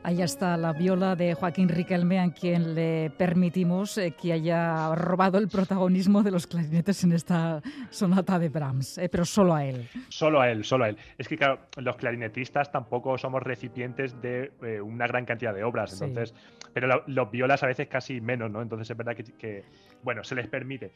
Ahí 0.08 0.22
está 0.22 0.56
la 0.56 0.72
viola 0.72 1.18
de 1.18 1.34
Joaquín 1.34 1.68
Riquelme, 1.68 2.18
a 2.22 2.32
quien 2.32 2.76
le 2.76 3.10
permitimos 3.18 3.98
eh, 3.98 4.14
que 4.14 4.32
haya 4.32 4.96
robado 4.96 5.38
el 5.38 5.50
protagonismo 5.50 6.24
de 6.24 6.32
los 6.32 6.48
clarinetes 6.48 7.04
en 7.04 7.12
esta 7.12 7.62
sonata 7.90 8.40
de 8.40 8.48
Brahms, 8.48 9.00
eh, 9.00 9.10
pero 9.10 9.26
solo 9.26 9.54
a 9.54 9.66
él. 9.66 9.86
Solo 10.08 10.40
a 10.40 10.50
él, 10.50 10.64
solo 10.64 10.86
a 10.86 10.90
él. 10.92 10.98
Es 11.18 11.28
que, 11.28 11.36
claro, 11.36 11.60
los 11.76 11.98
clarinetistas 11.98 12.72
tampoco 12.72 13.18
somos 13.18 13.44
recipientes 13.44 14.22
de 14.22 14.54
eh, 14.62 14.80
una 14.80 15.08
gran 15.08 15.26
cantidad 15.26 15.54
de 15.54 15.66
obras, 15.66 16.02
entonces, 16.02 16.34
pero 16.72 17.04
los 17.06 17.30
violas 17.30 17.62
a 17.64 17.68
veces 17.68 17.90
casi 17.90 18.22
menos, 18.22 18.50
¿no? 18.50 18.62
Entonces 18.62 18.90
es 18.90 18.96
verdad 18.96 19.14
que, 19.14 19.66
bueno, 20.04 20.24
se 20.24 20.36
les 20.36 20.48
permite. 20.48 20.94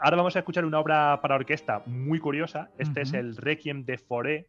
ahora 0.00 0.18
vamos 0.18 0.36
a 0.36 0.40
escuchar 0.40 0.66
una 0.66 0.80
obra 0.80 1.18
para 1.22 1.34
orquesta 1.34 1.80
muy 1.86 2.18
curiosa. 2.18 2.68
Este 2.76 3.00
es 3.00 3.14
el 3.14 3.38
Requiem 3.38 3.86
de 3.86 3.96
Foré 3.96 4.48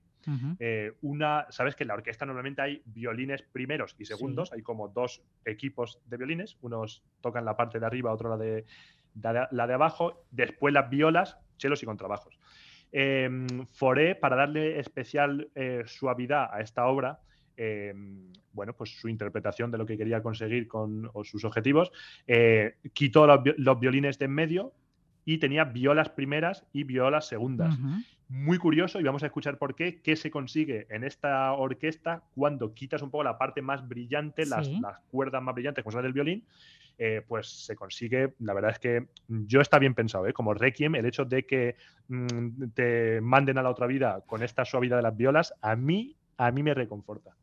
eh, 0.59 0.93
una, 1.01 1.47
sabes 1.49 1.75
que 1.75 1.83
en 1.83 1.89
la 1.89 1.93
orquesta 1.95 2.25
normalmente 2.25 2.61
hay 2.61 2.81
violines 2.85 3.41
primeros 3.41 3.95
y 3.97 4.05
segundos, 4.05 4.51
hay 4.51 4.61
como 4.61 4.89
dos 4.89 5.21
equipos 5.45 5.99
de 6.05 6.17
violines, 6.17 6.57
unos 6.61 7.03
tocan 7.21 7.45
la 7.45 7.55
parte 7.55 7.79
de 7.79 7.85
arriba, 7.85 8.13
otro 8.13 8.29
la 8.29 8.37
de, 8.37 8.65
la 9.51 9.67
de 9.67 9.73
abajo, 9.73 10.25
después 10.31 10.73
las 10.73 10.89
violas, 10.89 11.37
chelos 11.57 11.81
y 11.83 11.85
contrabajos. 11.85 12.39
Em, 12.91 13.47
Foré, 13.67 14.15
para 14.15 14.35
darle 14.35 14.79
especial 14.79 15.49
eh, 15.55 15.83
suavidad 15.85 16.49
a 16.51 16.61
esta 16.61 16.87
obra, 16.87 17.19
em, 17.55 18.31
bueno, 18.53 18.73
pues 18.73 18.99
su 18.99 19.07
interpretación 19.07 19.69
de 19.71 19.77
lo 19.77 19.85
que 19.85 19.97
quería 19.97 20.23
conseguir 20.23 20.67
con 20.67 21.09
sus 21.23 21.45
objetivos, 21.45 21.91
eh, 22.27 22.77
quitó 22.93 23.27
los, 23.27 23.79
violines 23.79 24.17
de 24.17 24.25
en 24.25 24.31
medio 24.31 24.73
y 25.23 25.37
tenía 25.37 25.65
violas 25.65 26.09
primeras 26.09 26.65
y 26.73 26.83
violas 26.83 27.27
segundas 27.27 27.77
muy 28.29 28.59
curioso 28.59 28.99
y 28.99 29.03
vamos 29.03 29.23
a 29.23 29.25
escuchar 29.25 29.57
por 29.57 29.73
qué, 29.73 30.01
qué 30.01 30.15
se 30.15 30.29
consigue 30.29 30.85
en 30.89 31.03
esta 31.03 31.51
orquesta 31.53 32.21
cuando 32.35 32.73
quitas 32.75 33.01
un 33.01 33.09
poco 33.09 33.23
la 33.23 33.39
parte 33.39 33.61
más 33.63 33.87
brillante, 33.87 34.45
las, 34.45 34.69
cuerdas 35.11 35.41
más 35.41 35.55
brillantes, 35.55 35.83
como 35.83 35.97
es 35.97 36.03
del 36.03 36.13
violín, 36.13 36.45
eh, 36.99 37.23
pues 37.27 37.49
se 37.49 37.75
consigue, 37.75 38.33
la 38.39 38.53
verdad 38.53 38.71
es 38.71 38.79
que 38.79 39.07
yo 39.27 39.61
está 39.61 39.79
bien 39.79 39.95
pensado, 39.95 40.27
¿eh? 40.27 40.33
como 40.33 40.53
Requiem, 40.53 40.95
el 40.95 41.07
hecho 41.07 41.25
de 41.25 41.43
que 41.43 41.75
mm, 42.07 42.69
te 42.75 43.19
manden 43.19 43.57
a 43.57 43.63
la 43.63 43.71
otra 43.71 43.87
vida 43.87 44.21
con 44.27 44.43
esta 44.43 44.63
suavidad 44.63 44.97
de 44.97 45.03
las 45.03 45.17
violas, 45.17 45.55
a 45.61 45.75
mí, 45.75 46.15
a 46.37 46.51
mí 46.51 46.61
me 46.61 46.75
reconforta. 46.75 47.35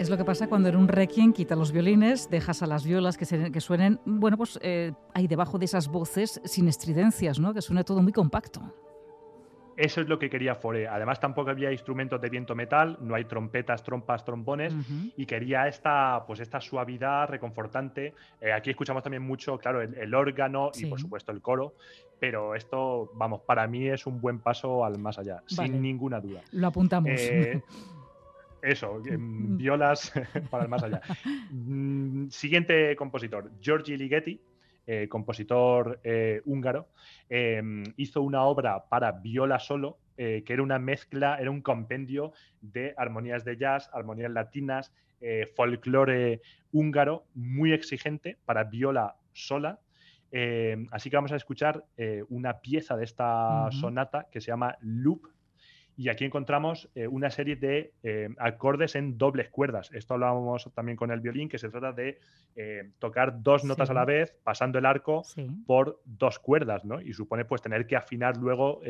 Es 0.00 0.08
lo 0.08 0.16
que 0.16 0.24
pasa 0.24 0.48
cuando 0.48 0.70
en 0.70 0.76
un 0.76 0.88
requiem 0.88 1.34
quitas 1.34 1.58
los 1.58 1.72
violines, 1.72 2.30
dejas 2.30 2.62
a 2.62 2.66
las 2.66 2.86
violas 2.86 3.18
que, 3.18 3.52
que 3.52 3.60
suenen, 3.60 4.00
bueno, 4.06 4.38
pues 4.38 4.58
eh, 4.62 4.92
ahí 5.12 5.28
debajo 5.28 5.58
de 5.58 5.66
esas 5.66 5.88
voces 5.88 6.40
sin 6.46 6.68
estridencias, 6.68 7.38
¿no? 7.38 7.52
Que 7.52 7.60
suene 7.60 7.84
todo 7.84 8.00
muy 8.00 8.10
compacto. 8.10 8.62
Eso 9.76 10.00
es 10.00 10.08
lo 10.08 10.18
que 10.18 10.30
quería 10.30 10.54
Fore. 10.54 10.88
Además, 10.88 11.20
tampoco 11.20 11.50
había 11.50 11.70
instrumentos 11.70 12.18
de 12.18 12.30
viento 12.30 12.54
metal, 12.54 12.96
no 13.02 13.14
hay 13.14 13.26
trompetas, 13.26 13.82
trompas, 13.82 14.24
trombones, 14.24 14.74
y 15.18 15.26
quería 15.26 15.68
esta, 15.68 16.24
pues 16.26 16.40
esta 16.40 16.62
suavidad 16.62 17.28
reconfortante. 17.28 18.14
Eh, 18.40 18.52
aquí 18.52 18.70
escuchamos 18.70 19.02
también 19.02 19.22
mucho, 19.22 19.58
claro, 19.58 19.82
el, 19.82 20.14
órgano 20.14 20.70
y 20.74 20.86
por 20.86 20.98
supuesto 20.98 21.30
el 21.30 21.42
coro, 21.42 21.74
pero 22.18 22.54
esto, 22.54 23.10
vamos, 23.14 23.42
para 23.42 23.66
mí 23.66 23.86
es 23.86 24.06
un 24.06 24.18
buen 24.18 24.38
paso 24.38 24.82
al 24.82 24.98
más 24.98 25.18
allá, 25.18 25.42
sin 25.46 25.82
ninguna 25.82 26.20
duda. 26.20 26.40
Lo 26.52 26.68
apuntamos. 26.68 27.10
Eh, 27.14 27.62
Eso, 28.62 29.00
violas 29.04 30.12
para 30.50 30.64
el 30.64 30.68
más 30.68 30.82
allá. 30.82 31.00
Mm, 31.50 32.28
siguiente 32.28 32.94
compositor, 32.96 33.50
Giorgi 33.60 33.96
Ligeti, 33.96 34.40
eh, 34.92 35.08
compositor 35.08 36.00
eh, 36.02 36.40
húngaro, 36.46 36.88
em, 37.28 37.84
hizo 37.96 38.22
una 38.22 38.42
obra 38.42 38.88
para 38.88 39.12
viola 39.12 39.60
solo, 39.60 39.98
eh, 40.16 40.42
que 40.44 40.52
era 40.54 40.64
una 40.64 40.80
mezcla, 40.80 41.36
era 41.38 41.50
un 41.50 41.60
compendio 41.60 42.32
de 42.60 42.92
armonías 42.96 43.44
de 43.44 43.56
jazz, 43.56 43.88
armonías 43.92 44.32
latinas, 44.32 44.92
folclore 45.54 46.40
húngaro, 46.72 47.26
muy 47.34 47.72
exigente 47.72 48.38
para 48.46 48.64
viola 48.64 49.16
sola. 49.32 49.78
Em, 50.32 50.88
así 50.90 51.08
que 51.10 51.16
vamos 51.16 51.32
a 51.32 51.36
escuchar 51.36 51.84
una 52.28 52.60
pieza 52.60 52.96
de 52.96 53.04
esta 53.04 53.68
sonata 53.70 54.28
que 54.32 54.40
se 54.40 54.48
llama 54.48 54.76
Loop 54.80 55.28
y 56.00 56.08
aquí 56.08 56.24
encontramos 56.24 56.88
eh, 56.94 57.06
una 57.06 57.28
serie 57.28 57.56
de 57.56 57.92
eh, 58.02 58.30
acordes 58.38 58.94
en 58.94 59.18
dobles 59.18 59.50
cuerdas. 59.50 59.90
Esto 59.92 60.14
hablábamos 60.14 60.70
también 60.72 60.96
con 60.96 61.10
el 61.10 61.20
violín, 61.20 61.46
que 61.46 61.58
se 61.58 61.68
trata 61.68 61.92
de 61.92 62.18
eh, 62.56 62.92
tocar 62.98 63.42
dos 63.42 63.64
notas 63.64 63.90
a 63.90 63.92
la 63.92 64.06
vez, 64.06 64.34
pasando 64.42 64.78
el 64.78 64.86
arco 64.86 65.22
por 65.66 66.00
dos 66.06 66.38
cuerdas, 66.38 66.86
¿no? 66.86 67.02
Y 67.02 67.12
supone 67.12 67.44
pues 67.44 67.60
tener 67.60 67.86
que 67.86 67.96
afinar 67.96 68.38
luego 68.38 68.80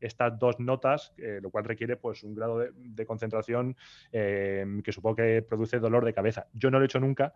estas 0.00 0.38
dos 0.38 0.60
notas, 0.60 1.12
lo 1.16 1.50
cual 1.50 1.64
requiere 1.64 1.96
pues 1.96 2.22
un 2.22 2.36
grado 2.36 2.60
de, 2.60 3.06
concentración 3.06 3.74
que 4.12 4.92
supongo 4.92 5.16
que 5.16 5.42
produce 5.42 5.80
dolor 5.80 6.04
de 6.04 6.14
cabeza. 6.14 6.46
Yo 6.52 6.70
no 6.70 6.78
lo 6.78 6.84
he 6.84 6.86
hecho 6.86 7.00
nunca, 7.00 7.34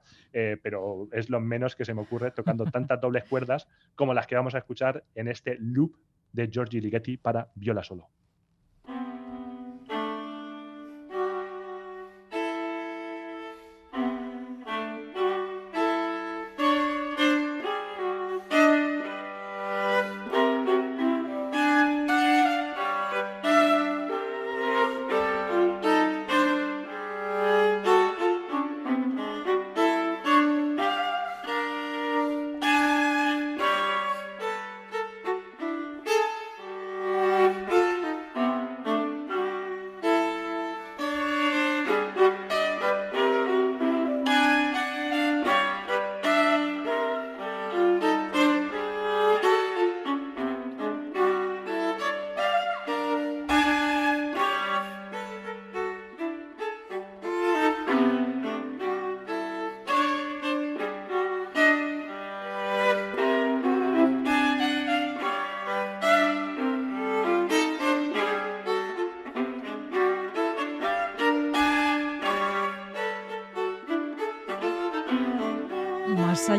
pero 0.62 1.08
es 1.10 1.30
lo 1.30 1.40
menos 1.40 1.74
que 1.74 1.84
se 1.84 1.94
me 1.94 2.02
ocurre 2.02 2.30
tocando 2.30 2.64
tantas 2.70 3.00
dobles 3.00 3.24
cuerdas 3.24 3.66
como 3.96 4.14
las 4.14 4.28
que 4.28 4.36
vamos 4.36 4.54
a 4.54 4.58
escuchar 4.58 5.02
en 5.16 5.26
este 5.26 5.56
loop 5.58 5.96
de 6.32 6.48
Giorgi 6.48 6.80
Ligeti 6.80 7.16
para 7.16 7.50
viola 7.56 7.82
solo. 7.82 8.08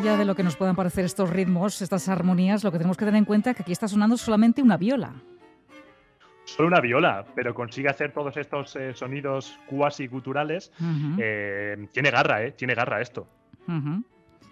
Allá 0.01 0.17
de 0.17 0.25
lo 0.25 0.33
que 0.33 0.41
nos 0.41 0.55
puedan 0.55 0.75
parecer 0.75 1.05
estos 1.05 1.29
ritmos, 1.29 1.79
estas 1.79 2.09
armonías, 2.09 2.63
lo 2.63 2.71
que 2.71 2.79
tenemos 2.79 2.97
que 2.97 3.05
tener 3.05 3.19
en 3.19 3.25
cuenta 3.25 3.51
es 3.51 3.55
que 3.55 3.61
aquí 3.61 3.71
está 3.71 3.87
sonando 3.87 4.17
solamente 4.17 4.63
una 4.63 4.75
viola. 4.75 5.13
Solo 6.43 6.69
una 6.69 6.81
viola, 6.81 7.23
pero 7.35 7.53
consigue 7.53 7.87
hacer 7.87 8.11
todos 8.11 8.35
estos 8.35 8.75
eh, 8.75 8.95
sonidos 8.95 9.59
cuasi 9.67 10.07
guturales. 10.07 10.71
Eh, 11.19 11.87
tiene 11.91 12.09
garra, 12.09 12.43
¿eh? 12.43 12.51
Tiene 12.53 12.73
garra 12.73 12.99
esto. 12.99 13.27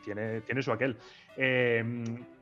tiene, 0.05 0.41
tiene 0.41 0.61
su 0.61 0.71
aquel. 0.71 0.95
Eh, 1.35 1.83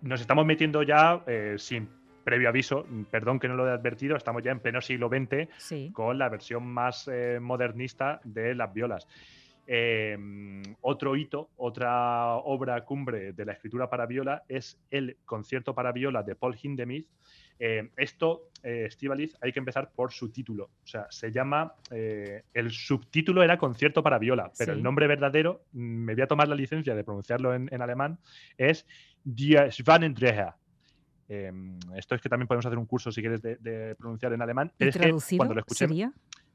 nos 0.02 0.20
estamos 0.20 0.46
metiendo 0.46 0.84
ya 0.84 1.24
sin 1.58 1.88
previo 2.26 2.50
aviso, 2.50 2.86
perdón 3.10 3.40
que 3.40 3.48
no 3.48 3.56
lo 3.56 3.70
he 3.70 3.72
advertido, 3.72 4.18
estamos 4.18 4.44
ya 4.44 4.52
en 4.52 4.60
pleno 4.60 4.82
siglo 4.82 5.08
XX 5.08 5.94
con 5.94 6.18
la 6.18 6.28
versión 6.28 6.68
más 6.68 7.10
modernista 7.40 8.20
de 8.26 8.54
las 8.54 8.74
violas. 8.74 9.08
Em, 9.70 10.64
otro 10.80 11.18
hito, 11.18 11.50
otra 11.58 12.36
obra 12.36 12.86
cumbre 12.86 13.34
de 13.34 13.44
la 13.44 13.52
escritura 13.52 13.90
para 13.90 14.06
viola 14.06 14.44
es 14.48 14.80
el 14.90 15.18
concierto 15.26 15.76
para 15.76 15.92
viola 15.92 16.24
de 16.24 16.36
Paul 16.36 16.56
Hindemith. 16.62 17.10
Eh, 17.60 17.90
esto, 17.98 18.50
eh, 18.64 18.88
hay 19.42 19.52
que 19.52 19.60
empezar 19.60 19.92
por 19.92 20.14
su 20.14 20.30
título. 20.30 20.70
O 20.84 20.88
sea, 20.88 21.08
se 21.10 21.34
llama. 21.34 21.74
Eh, 21.92 22.44
el 22.54 22.72
subtítulo 22.72 23.44
era 23.44 23.58
concierto 23.58 24.02
para 24.02 24.18
viola, 24.18 24.52
pero 24.58 24.72
el 24.72 24.82
nombre 24.82 25.06
verdadero, 25.06 25.66
mm, 25.74 25.80
me 25.80 26.14
voy 26.14 26.22
a 26.22 26.28
tomar 26.28 26.48
la 26.48 26.56
licencia 26.56 26.96
de 26.96 27.04
pronunciarlo 27.04 27.54
en, 27.54 27.82
alemán, 27.82 28.20
es 28.58 28.88
Die 29.26 29.70
Schwanendreher. 29.70 30.54
Em, 31.28 31.78
esto 31.98 32.16
es 32.16 32.22
que 32.22 32.30
también 32.30 32.48
podemos 32.48 32.66
hacer 32.66 32.78
un 32.78 32.86
curso 32.86 33.12
si 33.12 33.20
quieres 33.20 33.42
de, 33.42 33.96
pronunciar 34.00 34.32
en 34.32 34.42
alemán. 34.42 34.72
es 34.80 34.96
que 34.96 35.14
cuando 35.36 35.56
lo 35.56 35.60
escuché, 35.60 35.88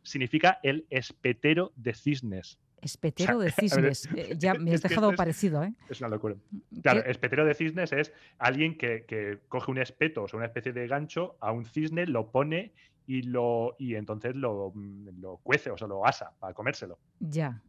significa 0.02 0.60
el 0.62 0.86
espetero 0.88 1.72
de 1.76 1.92
cisnes. 1.92 2.58
Espetero 2.82 3.38
de 3.38 3.50
cisnes. 3.52 4.08
Eh, 4.14 4.34
ya 4.36 4.54
me 4.54 4.74
has 4.74 4.82
dejado 4.82 5.14
parecido, 5.14 5.62
¿eh? 5.62 5.72
Es 5.88 6.00
una 6.00 6.08
locura. 6.08 6.34
Mm, 6.50 6.80
claro, 6.80 7.04
espetero 7.06 7.44
de 7.44 7.54
cisnes 7.54 7.92
es 7.92 8.12
alguien 8.38 8.76
que, 8.76 9.38
coge 9.48 9.70
un 9.70 9.78
espeto, 9.78 10.24
o 10.24 10.28
sea, 10.28 10.36
una 10.36 10.46
especie 10.46 10.72
de 10.72 10.86
gancho 10.86 11.36
a 11.40 11.52
un 11.52 11.64
cisne, 11.64 12.06
lo 12.06 12.30
pone 12.30 12.72
y 13.06 13.22
lo 13.22 13.76
y 13.78 13.94
entonces 13.94 14.34
lo, 14.34 14.72
mm, 14.74 15.20
lo 15.20 15.38
cuece, 15.38 15.70
o 15.70 15.78
sea, 15.78 15.86
lo 15.86 16.04
asa 16.04 16.32
para 16.38 16.52
comérselo. 16.52 16.98
Ya. 17.20 17.62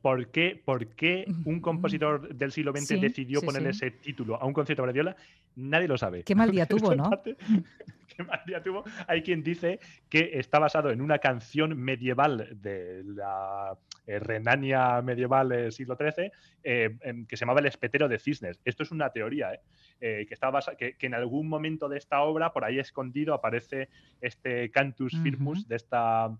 ¿Por, 0.00 0.30
qué, 0.30 0.60
¿Por, 0.64 0.86
qué, 0.86 1.26
un 1.44 1.60
compositor 1.60 2.34
del 2.34 2.52
siglo 2.52 2.72
XX 2.72 3.02
decidió 3.02 3.42
ponerle 3.42 3.70
ese 3.70 3.90
título 3.90 4.40
a 4.40 4.46
un 4.46 4.54
concierto 4.54 4.86
de 4.86 4.92
viola? 4.94 5.16
Nadie 5.56 5.86
lo 5.86 5.98
sabe. 5.98 6.24
Qué 6.24 6.34
mal 6.34 6.50
día 6.50 6.64
tuvo, 6.66 6.94
¿no? 6.94 7.10
qué 8.18 8.24
mal 8.24 8.42
día 8.46 8.62
tuvo. 8.62 8.84
Hay 9.06 9.22
quien 9.22 9.42
dice 9.42 9.78
que 10.08 10.30
está 10.34 10.58
basado 10.58 10.90
en 10.90 11.00
una 11.00 11.18
canción 11.18 11.78
medieval 11.78 12.48
de 12.60 13.02
la 13.04 13.78
eh, 14.06 14.18
Renania 14.18 15.00
medieval 15.02 15.50
del 15.50 15.72
siglo 15.72 15.96
XIII 15.96 16.32
eh, 16.64 16.96
que 17.28 17.36
se 17.36 17.42
llamaba 17.42 17.60
El 17.60 17.66
espetero 17.66 18.08
de 18.08 18.18
cisnes. 18.18 18.58
Esto 18.64 18.82
es 18.82 18.90
una 18.90 19.10
teoría, 19.10 19.54
¿eh? 19.54 20.26
que, 20.26 20.34
está 20.34 20.50
que, 20.76 20.96
en 20.98 21.14
algún 21.14 21.48
momento 21.48 21.88
de 21.88 21.98
esta 21.98 22.22
obra, 22.22 22.52
por 22.52 22.64
ahí 22.64 22.80
escondido, 22.80 23.34
aparece 23.34 23.88
este 24.20 24.70
cantus 24.72 25.16
firmus 25.22 25.68
de 25.68 25.76
esta 25.76 26.36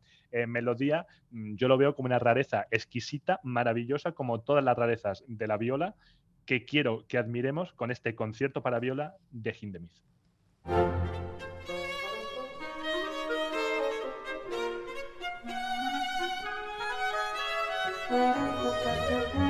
melodía. 0.49 1.07
Mm, 1.31 1.55
yo 1.55 1.69
lo 1.69 1.79
veo 1.79 1.95
como 1.95 2.07
una 2.07 2.19
rareza 2.19 2.67
exquisita, 2.73 3.39
maravillosa, 3.45 4.13
como 4.13 4.41
todas 4.41 4.65
las 4.65 4.77
rarezas 4.77 5.25
de 5.29 5.47
la 5.47 5.57
viola 5.57 5.95
que 6.45 6.65
quiero 6.65 7.07
que 7.07 7.19
admiremos 7.19 7.73
con 7.75 7.91
este 7.93 8.17
concierto 8.17 8.63
para 8.63 8.81
viola 8.81 9.17
de 9.31 9.55
Hindemith. 9.61 9.93
Música 18.11 19.48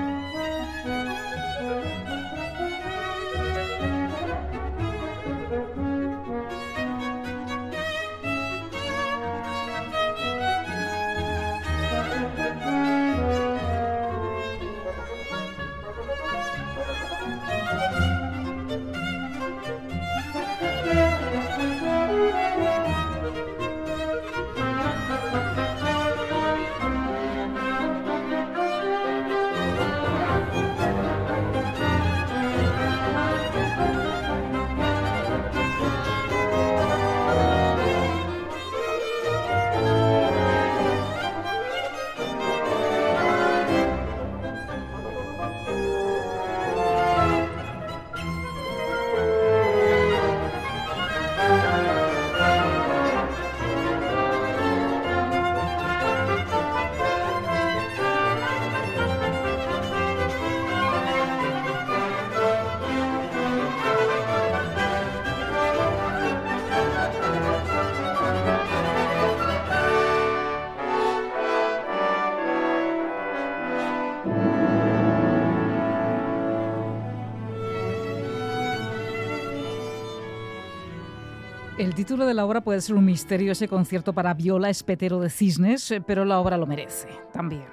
El 81.78 81.94
título 81.94 82.26
de 82.26 82.34
la 82.34 82.44
obra 82.44 82.60
puede 82.60 82.80
ser 82.80 82.96
un 82.96 83.04
misterio, 83.04 83.52
ese 83.52 83.68
concierto 83.68 84.12
para 84.12 84.34
viola 84.34 84.68
espetero 84.68 85.20
de 85.20 85.30
cisnes, 85.30 85.88
eh, 85.92 86.00
pero 86.04 86.24
la 86.24 86.40
obra 86.40 86.56
lo 86.56 86.66
merece 86.66 87.06
también. 87.32 87.66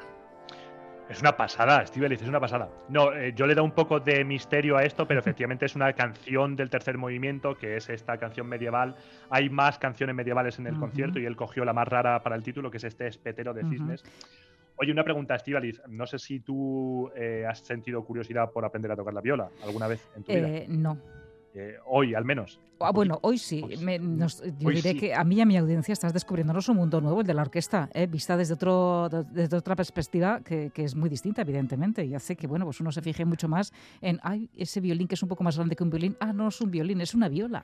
Es 1.09 1.21
una 1.21 1.35
pasada, 1.35 1.83
Steve 1.87 2.13
es 2.13 2.21
una 2.21 2.39
pasada. 2.39 2.69
No, 2.87 3.11
eh, 3.13 3.33
yo 3.35 3.47
le 3.47 3.55
da 3.55 3.63
un 3.63 3.71
poco 3.71 3.99
de 3.99 4.23
misterio 4.23 4.77
a 4.77 4.83
esto, 4.83 5.07
pero 5.07 5.19
efectivamente 5.21 5.65
es 5.65 5.75
una 5.75 5.91
canción 5.93 6.55
del 6.55 6.69
tercer 6.69 6.99
movimiento, 6.99 7.55
que 7.55 7.77
es 7.77 7.89
esta 7.89 8.17
canción 8.19 8.45
medieval. 8.45 8.95
Hay 9.31 9.49
más 9.49 9.79
canciones 9.79 10.15
medievales 10.15 10.59
en 10.59 10.67
el 10.67 10.77
concierto 10.77 11.17
y 11.17 11.25
él 11.25 11.35
cogió 11.35 11.65
la 11.65 11.73
más 11.73 11.87
rara 11.87 12.21
para 12.21 12.35
el 12.35 12.43
título, 12.43 12.69
que 12.69 12.77
es 12.77 12.83
este 12.83 13.07
espetero 13.07 13.55
de 13.55 13.63
cisnes. 13.63 14.03
Oye, 14.77 14.91
una 14.91 15.03
pregunta, 15.03 15.33
Estivaliz. 15.33 15.81
No 15.87 16.05
sé 16.05 16.19
si 16.19 16.41
tú 16.41 17.09
eh, 17.15 17.43
has 17.49 17.57
sentido 17.59 18.05
curiosidad 18.05 18.51
por 18.51 18.65
aprender 18.65 18.91
a 18.91 18.95
tocar 18.95 19.15
la 19.15 19.21
viola 19.21 19.49
alguna 19.63 19.87
vez 19.87 20.07
en 20.15 20.23
tu 20.23 20.31
vida. 20.31 20.47
No. 20.67 21.24
Eh, 21.57 21.77
hoy 21.85 22.13
al 22.13 22.25
menos. 22.25 22.59
Ah, 22.81 22.91
bueno, 22.91 23.19
hoy 23.21 23.37
sí. 23.37 23.63
yo 24.59 24.69
diré 24.69 24.97
que 24.97 25.15
a 25.15 25.23
mí 25.23 25.35
y 25.37 25.41
a 25.41 25.45
mi 25.45 25.55
audiencia 25.55 25.93
estás 25.93 26.11
descubriéndonos 26.11 26.67
un 26.67 26.75
mundo 26.75 26.99
nuevo, 26.99 27.21
el 27.21 27.27
de 27.27 27.33
la 27.33 27.43
orquesta, 27.43 27.89
¿eh? 27.93 28.07
vista 28.07 28.35
desde, 28.35 28.55
otro, 28.55 29.07
desde 29.31 29.55
otra 29.55 29.77
perspectiva 29.77 30.41
que, 30.41 30.69
que, 30.73 30.83
es 30.83 30.95
muy 30.95 31.09
distinta, 31.09 31.43
evidentemente, 31.43 32.03
y 32.03 32.13
hace 32.13 32.35
que 32.35 32.47
bueno, 32.47 32.65
pues 32.65 32.81
uno 32.81 32.91
se 32.91 33.01
fije 33.01 33.23
mucho 33.23 33.47
más 33.47 33.71
en 34.01 34.19
Ay, 34.21 34.49
ese 34.57 34.81
violín 34.81 35.07
que 35.07 35.15
es 35.15 35.23
un 35.23 35.29
poco 35.29 35.45
más 35.45 35.55
grande 35.55 35.77
que 35.77 35.83
un 35.83 35.89
violín. 35.89 36.17
Ah, 36.19 36.33
no 36.33 36.49
es 36.49 36.59
un 36.59 36.69
violín, 36.69 36.99
es 36.99 37.15
una 37.15 37.29
viola. 37.29 37.63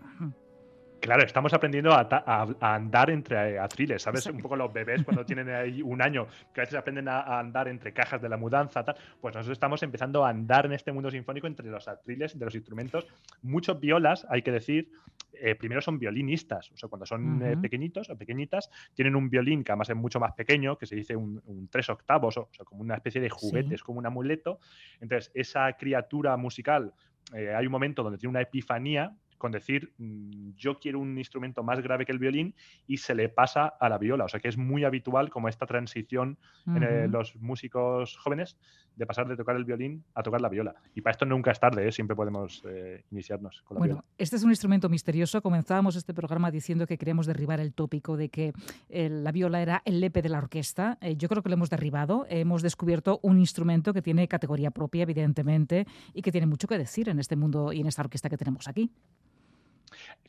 Claro, 1.01 1.23
estamos 1.23 1.51
aprendiendo 1.51 1.91
a, 1.93 2.47
andar 2.61 3.09
entre 3.09 3.57
atriles, 3.57 4.03
¿sabes? 4.03 4.27
Un 4.27 4.37
poco 4.37 4.55
los 4.55 4.71
bebés 4.71 5.03
cuando 5.03 5.25
tienen 5.25 5.49
ahí 5.49 5.81
un 5.81 5.99
año, 5.99 6.27
que 6.53 6.61
a 6.61 6.63
veces 6.63 6.77
aprenden 6.77 7.07
a, 7.07 7.39
andar 7.39 7.67
entre 7.67 7.91
cajas 7.91 8.21
de 8.21 8.29
la 8.29 8.37
mudanza, 8.37 8.83
tal. 8.83 8.95
Pues 9.19 9.33
nosotros 9.33 9.55
estamos 9.55 9.81
empezando 9.81 10.23
a 10.23 10.29
andar 10.29 10.67
en 10.67 10.73
este 10.73 10.91
mundo 10.91 11.09
sinfónico 11.09 11.47
entre 11.47 11.67
los 11.69 11.87
atriles 11.87 12.37
de 12.37 12.45
los 12.45 12.53
instrumentos. 12.53 13.07
Muchos 13.41 13.79
violas, 13.79 14.27
hay 14.29 14.43
que 14.43 14.51
decir, 14.51 14.91
eh, 15.33 15.55
primero 15.55 15.81
son 15.81 15.97
violinistas, 15.97 16.71
o 16.71 16.77
sea, 16.77 16.87
cuando 16.87 17.07
son 17.07 17.41
eh, 17.41 17.57
pequeñitos 17.57 18.11
o 18.11 18.15
pequeñitas, 18.15 18.69
tienen 18.93 19.15
un 19.15 19.27
violín 19.27 19.63
que 19.63 19.71
además 19.71 19.89
es 19.89 19.95
mucho 19.95 20.19
más 20.19 20.33
pequeño, 20.33 20.77
que 20.77 20.85
se 20.85 20.95
dice 20.95 21.15
un, 21.15 21.67
tres 21.71 21.89
octavos, 21.89 22.37
o, 22.37 22.49
sea, 22.51 22.63
como 22.63 22.81
una 22.81 22.93
especie 22.93 23.19
de 23.19 23.29
juguete, 23.29 23.73
es 23.73 23.81
como 23.81 23.97
un 23.97 24.05
amuleto. 24.05 24.59
Entonces, 24.99 25.31
esa 25.33 25.73
criatura 25.73 26.37
musical, 26.37 26.93
eh, 27.33 27.55
hay 27.55 27.65
un 27.65 27.71
momento 27.71 28.03
donde 28.03 28.19
tiene 28.19 28.29
una 28.29 28.41
epifanía 28.41 29.15
con 29.41 29.51
decir 29.51 29.91
mm, 29.97 30.51
yo 30.55 30.79
quiero 30.79 30.99
un 30.99 31.17
instrumento 31.17 31.63
más 31.63 31.81
grave 31.81 32.05
que 32.05 32.11
el 32.11 32.19
violín 32.19 32.53
y 32.85 32.97
se 32.97 33.15
le 33.15 33.27
pasa 33.27 33.65
a 33.65 33.89
la 33.89 33.97
viola. 33.97 34.25
O 34.25 34.27
sea 34.27 34.39
que 34.39 34.47
es 34.47 34.55
muy 34.55 34.83
habitual 34.83 35.31
como 35.31 35.49
esta 35.49 35.65
transición 35.65 36.37
en 36.67 36.83
eh, 36.83 37.07
los 37.07 37.35
músicos 37.37 38.17
jóvenes 38.17 38.55
de 38.95 39.05
pasar 39.07 39.27
de 39.27 39.35
tocar 39.35 39.55
el 39.55 39.65
violín 39.65 40.03
a 40.13 40.21
tocar 40.21 40.41
la 40.41 40.49
viola. 40.49 40.75
Y 40.93 41.01
para 41.01 41.13
esto 41.13 41.25
nunca 41.25 41.49
es 41.49 41.59
tarde, 41.59 41.87
¿eh? 41.87 41.91
siempre 41.91 42.15
podemos 42.15 42.61
eh, 42.67 43.03
iniciarnos 43.09 43.63
con 43.63 43.75
la 43.75 43.79
bueno, 43.79 43.93
viola. 43.95 44.05
Este 44.19 44.35
es 44.35 44.43
un 44.43 44.51
instrumento 44.51 44.89
misterioso. 44.89 45.41
Comenzábamos 45.41 45.95
este 45.95 46.13
programa 46.13 46.51
diciendo 46.51 46.85
que 46.85 46.99
queríamos 46.99 47.25
derribar 47.25 47.59
el 47.59 47.73
tópico 47.73 48.17
de 48.17 48.29
que 48.29 48.53
la 48.89 49.31
viola 49.31 49.63
era 49.63 49.81
el 49.85 50.01
lepe 50.01 50.21
de 50.21 50.29
la 50.29 50.37
orquesta. 50.37 50.99
yo 51.17 51.27
creo 51.29 51.41
que 51.41 51.49
lo 51.49 51.55
hemos 51.55 51.71
derribado. 51.71 52.27
Hemos 52.29 52.61
descubierto 52.61 53.19
un 53.23 53.39
instrumento 53.39 53.91
que 53.91 54.03
tiene 54.03 54.27
categoría 54.27 54.69
propia, 54.69 55.01
evidentemente, 55.01 55.87
y 56.13 56.21
que 56.21 56.31
tiene 56.31 56.45
mucho 56.45 56.67
que 56.67 56.77
decir 56.77 57.09
en 57.09 57.17
este 57.17 57.35
mundo 57.35 57.73
y 57.73 57.79
en 57.81 57.87
esta 57.87 58.03
orquesta 58.03 58.29
que 58.29 58.37
tenemos 58.37 58.67
aquí. 58.67 58.91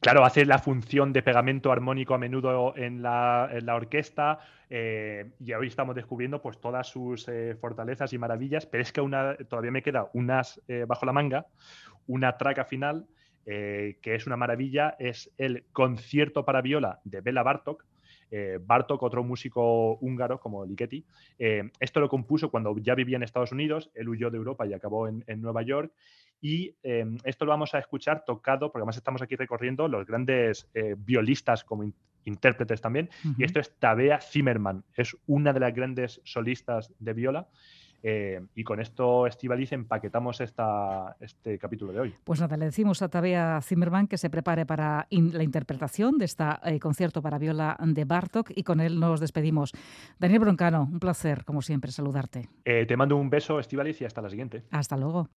Claro, 0.00 0.24
hace 0.24 0.44
la 0.44 0.58
función 0.58 1.12
de 1.12 1.22
pegamento 1.22 1.70
armónico 1.70 2.14
a 2.14 2.18
menudo 2.18 2.74
en 2.76 3.02
la, 3.02 3.48
orquesta 3.72 4.40
eh, 4.68 5.30
y 5.38 5.52
hoy 5.52 5.68
estamos 5.68 5.94
descubriendo 5.94 6.42
pues 6.42 6.60
todas 6.60 6.88
sus 6.88 7.28
eh, 7.28 7.56
fortalezas 7.60 8.12
y 8.12 8.18
maravillas, 8.18 8.66
pero 8.66 8.82
es 8.82 8.92
que 8.92 9.00
una, 9.00 9.36
todavía 9.36 9.70
me 9.70 9.82
queda 9.82 10.10
unas 10.12 10.60
eh, 10.66 10.86
bajo 10.88 11.06
la 11.06 11.12
manga, 11.12 11.46
una 12.06 12.36
traca 12.36 12.64
final 12.64 13.06
que 13.44 13.98
es 14.04 14.24
una 14.28 14.36
maravilla, 14.36 14.94
es 15.00 15.28
el 15.36 15.64
concierto 15.72 16.44
para 16.44 16.62
viola 16.62 17.00
de 17.02 17.20
Bela 17.22 17.42
Bartok, 17.42 17.84
Bartok, 18.60 19.02
otro 19.02 19.24
músico 19.24 19.96
húngaro 19.96 20.38
como 20.38 20.64
Ligeti. 20.64 21.04
esto 21.80 21.98
lo 21.98 22.08
compuso 22.08 22.52
cuando 22.52 22.78
ya 22.78 22.94
vivía 22.94 23.16
en 23.16 23.24
Estados 23.24 23.50
Unidos, 23.50 23.90
él 23.94 24.08
huyó 24.08 24.30
de 24.30 24.36
Europa 24.36 24.64
y 24.64 24.74
acabó 24.74 25.08
en, 25.08 25.24
en 25.26 25.42
Nueva 25.42 25.62
York 25.62 25.92
y 26.42 26.74
em, 26.82 27.16
esto 27.22 27.44
lo 27.44 27.50
vamos 27.50 27.72
a 27.72 27.78
escuchar 27.78 28.24
tocado, 28.24 28.72
porque 28.72 28.82
además 28.82 28.96
estamos 28.96 29.22
aquí 29.22 29.36
recorriendo 29.36 29.86
los 29.86 30.04
grandes 30.04 30.68
eh, 30.74 30.96
violistas 30.98 31.62
como 31.62 31.84
intérpretes 32.24 32.80
también. 32.80 33.08
Y 33.38 33.44
esto 33.44 33.60
es 33.60 33.78
Tabea 33.78 34.20
Zimmerman, 34.20 34.84
es 34.96 35.16
una 35.26 35.52
de 35.52 35.60
las 35.60 35.72
grandes 35.72 36.20
solistas 36.24 36.92
de 36.98 37.12
viola. 37.14 37.46
Eh, 38.04 38.40
y 38.56 38.64
con 38.64 38.80
esto, 38.80 39.28
Estivaliz, 39.28 39.70
empaquetamos 39.70 40.40
esta, 40.40 41.16
este 41.20 41.56
capítulo 41.56 41.92
de 41.92 42.00
hoy. 42.00 42.14
Pues 42.24 42.40
nada, 42.40 42.56
le 42.56 42.64
decimos 42.64 43.00
a 43.02 43.08
Tabea 43.08 43.60
Zimmerman 43.62 44.08
que 44.08 44.18
se 44.18 44.28
prepare 44.28 44.66
para 44.66 45.06
la 45.08 45.44
interpretación 45.44 46.18
de 46.18 46.24
este 46.24 46.44
concierto 46.80 47.22
para 47.22 47.38
viola 47.38 47.76
de 47.80 48.04
Bartok 48.04 48.50
y 48.56 48.64
con 48.64 48.80
él 48.80 48.98
nos 48.98 49.20
despedimos. 49.20 49.70
Daniel 50.18 50.40
Broncano, 50.40 50.88
un 50.90 50.98
placer, 50.98 51.44
como 51.44 51.62
siempre, 51.62 51.92
saludarte. 51.92 52.48
te 52.64 52.96
mando 52.96 53.16
un 53.16 53.30
beso, 53.30 53.60
Estivaliz, 53.60 54.00
y 54.00 54.04
hasta 54.06 54.20
la 54.20 54.28
siguiente. 54.28 54.64
Hasta 54.72 54.96
luego. 54.96 55.28